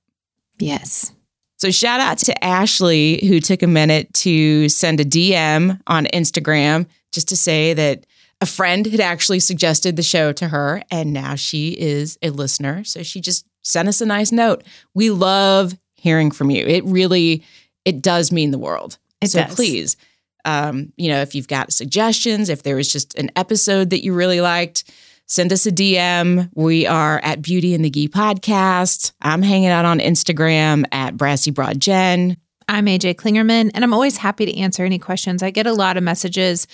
yes. 0.57 1.11
So 1.59 1.71
shout 1.71 1.99
out 1.99 2.19
to 2.19 2.43
Ashley 2.43 3.25
who 3.27 3.39
took 3.39 3.63
a 3.63 3.67
minute 3.67 4.13
to 4.13 4.69
send 4.69 4.99
a 4.99 5.05
DM 5.05 5.81
on 5.87 6.05
Instagram 6.13 6.85
just 7.11 7.29
to 7.29 7.35
say 7.35 7.73
that 7.73 8.05
a 8.41 8.45
friend 8.45 8.85
had 8.85 8.99
actually 8.99 9.39
suggested 9.39 9.95
the 9.95 10.03
show 10.03 10.31
to 10.33 10.49
her 10.49 10.83
and 10.91 11.13
now 11.13 11.33
she 11.33 11.69
is 11.69 12.19
a 12.21 12.29
listener. 12.29 12.83
So 12.83 13.01
she 13.01 13.21
just 13.21 13.43
sent 13.63 13.87
us 13.87 14.01
a 14.01 14.05
nice 14.05 14.31
note. 14.31 14.63
We 14.93 15.09
love 15.09 15.75
hearing 15.95 16.29
from 16.29 16.51
you. 16.51 16.63
It 16.63 16.85
really 16.85 17.43
it 17.85 18.03
does 18.03 18.31
mean 18.31 18.51
the 18.51 18.59
world. 18.59 18.99
It 19.19 19.31
so 19.31 19.43
does. 19.43 19.55
please 19.55 19.97
um, 20.47 20.93
you 20.95 21.09
know, 21.09 21.19
if 21.21 21.35
you've 21.35 21.49
got 21.49 21.73
suggestions, 21.73 22.47
if 22.47 22.63
there 22.63 22.77
was 22.77 22.89
just 22.89 23.13
an 23.15 23.29
episode 23.35 23.89
that 23.89 24.01
you 24.01 24.13
really 24.13 24.39
liked, 24.39 24.89
send 25.25 25.51
us 25.51 25.65
a 25.65 25.71
DM. 25.71 26.49
We 26.55 26.87
are 26.87 27.19
at 27.21 27.41
Beauty 27.41 27.75
and 27.75 27.83
the 27.83 27.89
Gi 27.89 28.07
podcast. 28.07 29.11
I'm 29.21 29.41
hanging 29.41 29.67
out 29.67 29.83
on 29.83 29.99
Instagram 29.99 30.85
at 30.93 31.17
Brassy 31.17 31.51
Broad 31.51 31.81
Jen. 31.81 32.37
I'm 32.69 32.85
AJ 32.85 33.15
Klingerman, 33.15 33.71
and 33.73 33.83
I'm 33.83 33.93
always 33.93 34.15
happy 34.15 34.45
to 34.45 34.57
answer 34.57 34.85
any 34.85 34.99
questions. 34.99 35.43
I 35.43 35.51
get 35.51 35.67
a 35.67 35.73
lot 35.73 35.97
of 35.97 36.03
messages, 36.03 36.65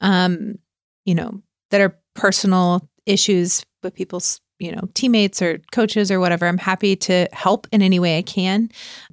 um, 0.00 0.56
you 1.04 1.14
know, 1.14 1.42
that 1.70 1.80
are 1.80 1.96
personal 2.14 2.88
issues 3.06 3.64
with 3.84 3.94
people's, 3.94 4.40
you 4.58 4.72
know, 4.72 4.88
teammates 4.94 5.40
or 5.40 5.60
coaches 5.70 6.10
or 6.10 6.18
whatever. 6.18 6.48
I'm 6.48 6.58
happy 6.58 6.96
to 6.96 7.28
help 7.32 7.68
in 7.70 7.82
any 7.82 8.00
way 8.00 8.18
I 8.18 8.22
can. 8.22 8.68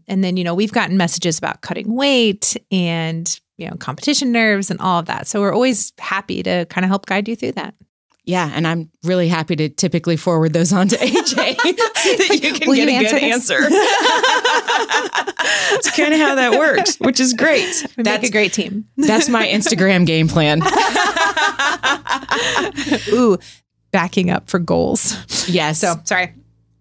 And 0.07 0.23
then, 0.23 0.35
you 0.35 0.43
know, 0.43 0.55
we've 0.55 0.71
gotten 0.71 0.97
messages 0.97 1.37
about 1.37 1.61
cutting 1.61 1.95
weight 1.95 2.57
and, 2.71 3.39
you 3.59 3.69
know, 3.69 3.75
competition 3.75 4.31
nerves 4.31 4.71
and 4.71 4.79
all 4.79 4.99
of 4.99 5.05
that. 5.07 5.27
So 5.27 5.41
we're 5.41 5.53
always 5.53 5.93
happy 5.99 6.41
to 6.43 6.65
kind 6.65 6.85
of 6.85 6.89
help 6.89 7.05
guide 7.05 7.27
you 7.27 7.35
through 7.35 7.51
that. 7.53 7.75
Yeah, 8.25 8.51
and 8.53 8.67
I'm 8.67 8.91
really 9.03 9.27
happy 9.27 9.55
to 9.55 9.69
typically 9.69 10.15
forward 10.15 10.53
those 10.53 10.71
on 10.71 10.87
to 10.89 10.95
AJ 10.95 11.25
so 11.25 12.15
that 12.15 12.39
you 12.43 12.53
can 12.53 12.67
Will 12.67 12.75
get 12.75 12.89
you 12.89 12.97
a 12.99 13.03
good 13.03 13.23
answer 13.23 13.55
answer. 13.55 13.69
It's 15.71 15.95
kind 15.95 16.13
of 16.13 16.19
how 16.19 16.35
that 16.35 16.57
works, 16.59 16.97
which 16.97 17.19
is 17.19 17.33
great. 17.33 17.85
We 17.97 18.03
That's 18.03 18.21
make 18.21 18.29
a 18.29 18.31
great 18.31 18.53
team. 18.53 18.85
that's 18.97 19.29
my 19.29 19.47
Instagram 19.47 20.05
game 20.05 20.27
plan. 20.27 20.61
Ooh, 23.13 23.37
backing 23.91 24.29
up 24.29 24.49
for 24.49 24.59
goals. 24.59 25.47
Yes. 25.47 25.79
So 25.79 25.95
sorry. 26.03 26.33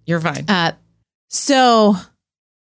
you're 0.06 0.20
fine. 0.20 0.44
Uh, 0.48 0.72
so, 1.28 1.96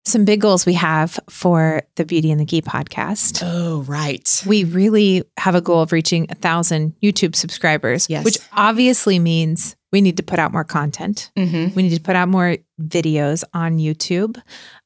some 0.07 0.25
big 0.25 0.41
goals 0.41 0.65
we 0.65 0.75
have 0.75 1.19
for 1.29 1.83
the 1.97 2.05
Beauty 2.05 2.31
and 2.31 2.41
the 2.41 2.45
Gi 2.45 2.63
podcast. 2.63 3.43
Oh, 3.45 3.83
right. 3.83 4.43
We 4.47 4.65
really 4.65 5.25
have 5.37 5.55
a 5.55 5.61
goal 5.61 5.83
of 5.83 5.93
reaching 5.93 6.27
a 6.31 6.35
thousand 6.35 6.95
YouTube 7.03 7.35
subscribers, 7.35 8.09
Yes. 8.09 8.25
which 8.25 8.39
obviously 8.53 9.19
means 9.19 9.77
we 9.93 10.01
need 10.01 10.17
to 10.17 10.23
put 10.23 10.39
out 10.39 10.53
more 10.53 10.65
content. 10.65 11.31
Mm-hmm. 11.37 11.75
We 11.75 11.83
need 11.83 11.95
to 11.97 12.01
put 12.01 12.17
out 12.17 12.29
more 12.29 12.57
videos 12.81 13.43
on 13.53 13.79
YouTube. 13.79 14.41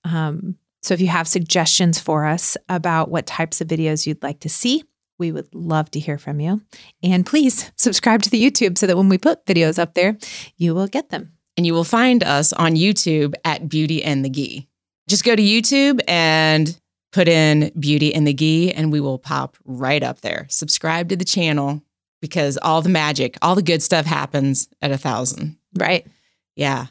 Um, 0.04 0.56
so, 0.82 0.94
if 0.94 1.00
you 1.00 1.08
have 1.08 1.28
suggestions 1.28 1.98
for 1.98 2.24
us 2.24 2.56
about 2.70 3.10
what 3.10 3.26
types 3.26 3.60
of 3.60 3.68
videos 3.68 4.06
you'd 4.06 4.22
like 4.22 4.40
to 4.40 4.48
see, 4.48 4.84
we 5.18 5.32
would 5.32 5.54
love 5.54 5.90
to 5.90 6.00
hear 6.00 6.16
from 6.16 6.40
you. 6.40 6.62
And 7.02 7.26
please 7.26 7.70
subscribe 7.76 8.22
to 8.22 8.30
the 8.30 8.42
YouTube 8.42 8.78
so 8.78 8.86
that 8.86 8.96
when 8.96 9.10
we 9.10 9.18
put 9.18 9.44
videos 9.44 9.78
up 9.78 9.92
there, 9.92 10.16
you 10.56 10.74
will 10.74 10.86
get 10.86 11.10
them. 11.10 11.32
and 11.58 11.66
you 11.66 11.74
will 11.74 11.84
find 11.84 12.22
us 12.24 12.54
on 12.54 12.72
YouTube 12.74 13.34
at 13.44 13.68
Beauty 13.68 14.02
and 14.02 14.24
the 14.24 14.30
Gi. 14.30 14.69
Just 15.10 15.24
go 15.24 15.34
to 15.34 15.42
YouTube 15.42 16.00
and 16.06 16.78
put 17.12 17.26
in 17.26 17.72
Beauty 17.78 18.14
and 18.14 18.26
the 18.26 18.32
Gi, 18.32 18.72
and 18.72 18.92
we 18.92 19.00
will 19.00 19.18
pop 19.18 19.56
right 19.64 20.02
up 20.02 20.20
there. 20.20 20.46
Subscribe 20.48 21.08
to 21.08 21.16
the 21.16 21.24
channel 21.24 21.82
because 22.22 22.56
all 22.62 22.80
the 22.80 22.88
magic, 22.90 23.36
all 23.42 23.56
the 23.56 23.62
good 23.62 23.82
stuff 23.82 24.06
happens 24.06 24.68
at 24.80 24.92
a 24.92 24.96
thousand. 24.98 25.56
Right. 25.76 26.06
Yeah. 26.54 26.86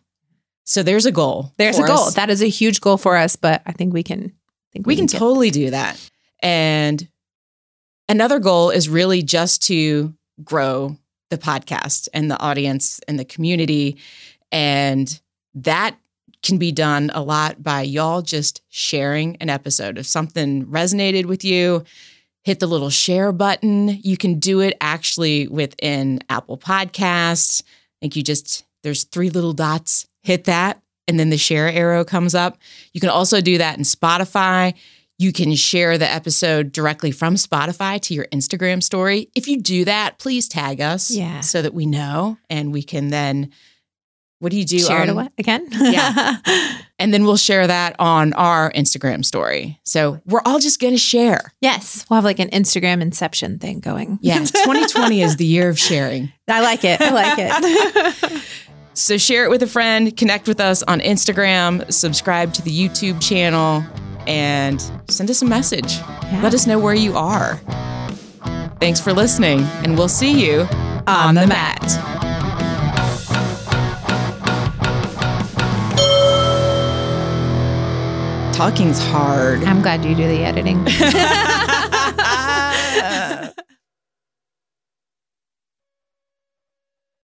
So 0.65 0.83
there's 0.83 1.05
a 1.05 1.11
goal. 1.13 1.53
There's 1.57 1.79
a 1.79 1.87
goal. 1.87 2.07
us. 2.07 2.15
That 2.15 2.29
is 2.29 2.41
a 2.41 2.47
huge 2.49 2.81
goal 2.81 2.97
for 2.97 3.15
us, 3.15 3.37
but 3.37 3.61
I 3.65 3.71
think 3.71 3.93
we 3.93 4.03
can. 4.03 4.25
I 4.25 4.67
think 4.73 4.85
we 4.85 4.97
can 4.97 5.05
get- 5.05 5.17
totally 5.17 5.49
do 5.49 5.69
that. 5.69 5.97
And 6.41 7.07
another 8.09 8.39
goal 8.39 8.69
is 8.69 8.89
really 8.89 9.23
just 9.23 9.63
to 9.63 10.13
grow 10.43 10.97
the 11.29 11.37
podcast 11.37 12.09
and 12.13 12.29
the 12.29 12.39
audience 12.39 12.99
and 13.07 13.17
the 13.17 13.25
community. 13.25 13.97
And 14.51 15.21
that 15.55 15.97
can 16.43 16.57
be 16.57 16.71
done 16.71 17.11
a 17.13 17.21
lot 17.21 17.61
by 17.61 17.81
y'all 17.81 18.21
just 18.21 18.61
sharing 18.69 19.35
an 19.37 19.49
episode. 19.49 19.97
If 19.97 20.05
something 20.05 20.65
resonated 20.65 21.25
with 21.25 21.43
you, 21.43 21.83
hit 22.43 22.59
the 22.59 22.67
little 22.67 22.89
share 22.89 23.31
button. 23.31 23.89
You 24.01 24.15
can 24.17 24.39
do 24.39 24.61
it 24.61 24.77
actually 24.79 25.47
within 25.47 26.19
Apple 26.29 26.57
Podcasts. 26.57 27.61
I 27.63 27.65
think 28.01 28.15
you 28.15 28.23
just, 28.23 28.63
there's 28.83 29.03
three 29.03 29.29
little 29.29 29.53
dots, 29.53 30.07
hit 30.23 30.45
that, 30.45 30.81
and 31.07 31.19
then 31.19 31.29
the 31.29 31.37
share 31.37 31.67
arrow 31.69 32.05
comes 32.05 32.33
up. 32.35 32.57
You 32.93 33.01
can 33.01 33.09
also 33.09 33.41
do 33.41 33.57
that 33.57 33.77
in 33.77 33.83
Spotify. 33.83 34.73
You 35.17 35.33
can 35.33 35.53
share 35.55 35.97
the 35.97 36.09
episode 36.09 36.71
directly 36.71 37.11
from 37.11 37.35
Spotify 37.35 37.99
to 38.03 38.13
your 38.13 38.25
Instagram 38.27 38.81
story. 38.81 39.29
If 39.35 39.49
you 39.49 39.57
do 39.59 39.83
that, 39.83 40.17
please 40.17 40.47
tag 40.47 40.79
us 40.79 41.11
Yeah. 41.11 41.41
so 41.41 41.61
that 41.61 41.73
we 41.73 41.85
know 41.85 42.37
and 42.49 42.71
we 42.71 42.83
can 42.83 43.09
then, 43.09 43.51
what 44.39 44.51
do 44.51 44.57
you 44.57 44.65
do? 44.65 44.79
share 44.79 45.03
it 45.03 45.09
away 45.09 45.29
again. 45.37 45.67
Yeah. 45.71 46.37
And 47.01 47.13
then 47.13 47.23
we'll 47.23 47.37
share 47.37 47.65
that 47.65 47.95
on 47.97 48.33
our 48.33 48.73
Instagram 48.73 49.23
story. 49.23 49.79
So 49.85 50.19
we're 50.25 50.41
all 50.43 50.59
just 50.59 50.81
going 50.81 50.93
to 50.93 50.99
share. 50.99 51.53
yes, 51.61 52.05
we'll 52.09 52.15
have 52.15 52.25
like 52.25 52.39
an 52.39 52.49
Instagram 52.49 53.01
inception 53.01 53.57
thing 53.57 53.79
going. 53.79 54.19
Yeah. 54.21 54.39
2020 54.43 55.21
is 55.21 55.37
the 55.37 55.45
year 55.45 55.69
of 55.69 55.79
sharing. 55.79 56.29
I 56.49 56.59
like 56.59 56.83
it. 56.83 56.99
I 56.99 57.11
like 57.11 57.37
it. 57.39 58.43
So 58.95 59.17
share 59.17 59.45
it 59.45 59.49
with 59.49 59.63
a 59.63 59.67
friend, 59.67 60.17
connect 60.17 60.45
with 60.45 60.59
us 60.59 60.83
on 60.83 60.99
Instagram, 60.99 61.89
subscribe 61.89 62.53
to 62.55 62.61
the 62.61 62.71
YouTube 62.71 63.21
channel, 63.21 63.81
and 64.27 64.81
send 65.09 65.29
us 65.29 65.41
a 65.41 65.45
message. 65.45 65.93
Yeah. 65.99 66.41
Let 66.43 66.53
us 66.53 66.67
know 66.67 66.79
where 66.79 66.95
you 66.95 67.15
are. 67.15 67.55
Thanks 68.81 68.99
for 68.99 69.13
listening, 69.13 69.61
and 69.85 69.97
we'll 69.97 70.09
see 70.09 70.45
you 70.45 70.67
On 71.07 71.33
the 71.35 71.47
mat. 71.47 72.28
Talking's 78.59 78.99
hard. 78.99 79.63
I'm 79.63 79.81
glad 79.81 80.03
you 80.03 80.13
do 80.13 80.27
the 80.27 80.43
editing. 80.43 80.85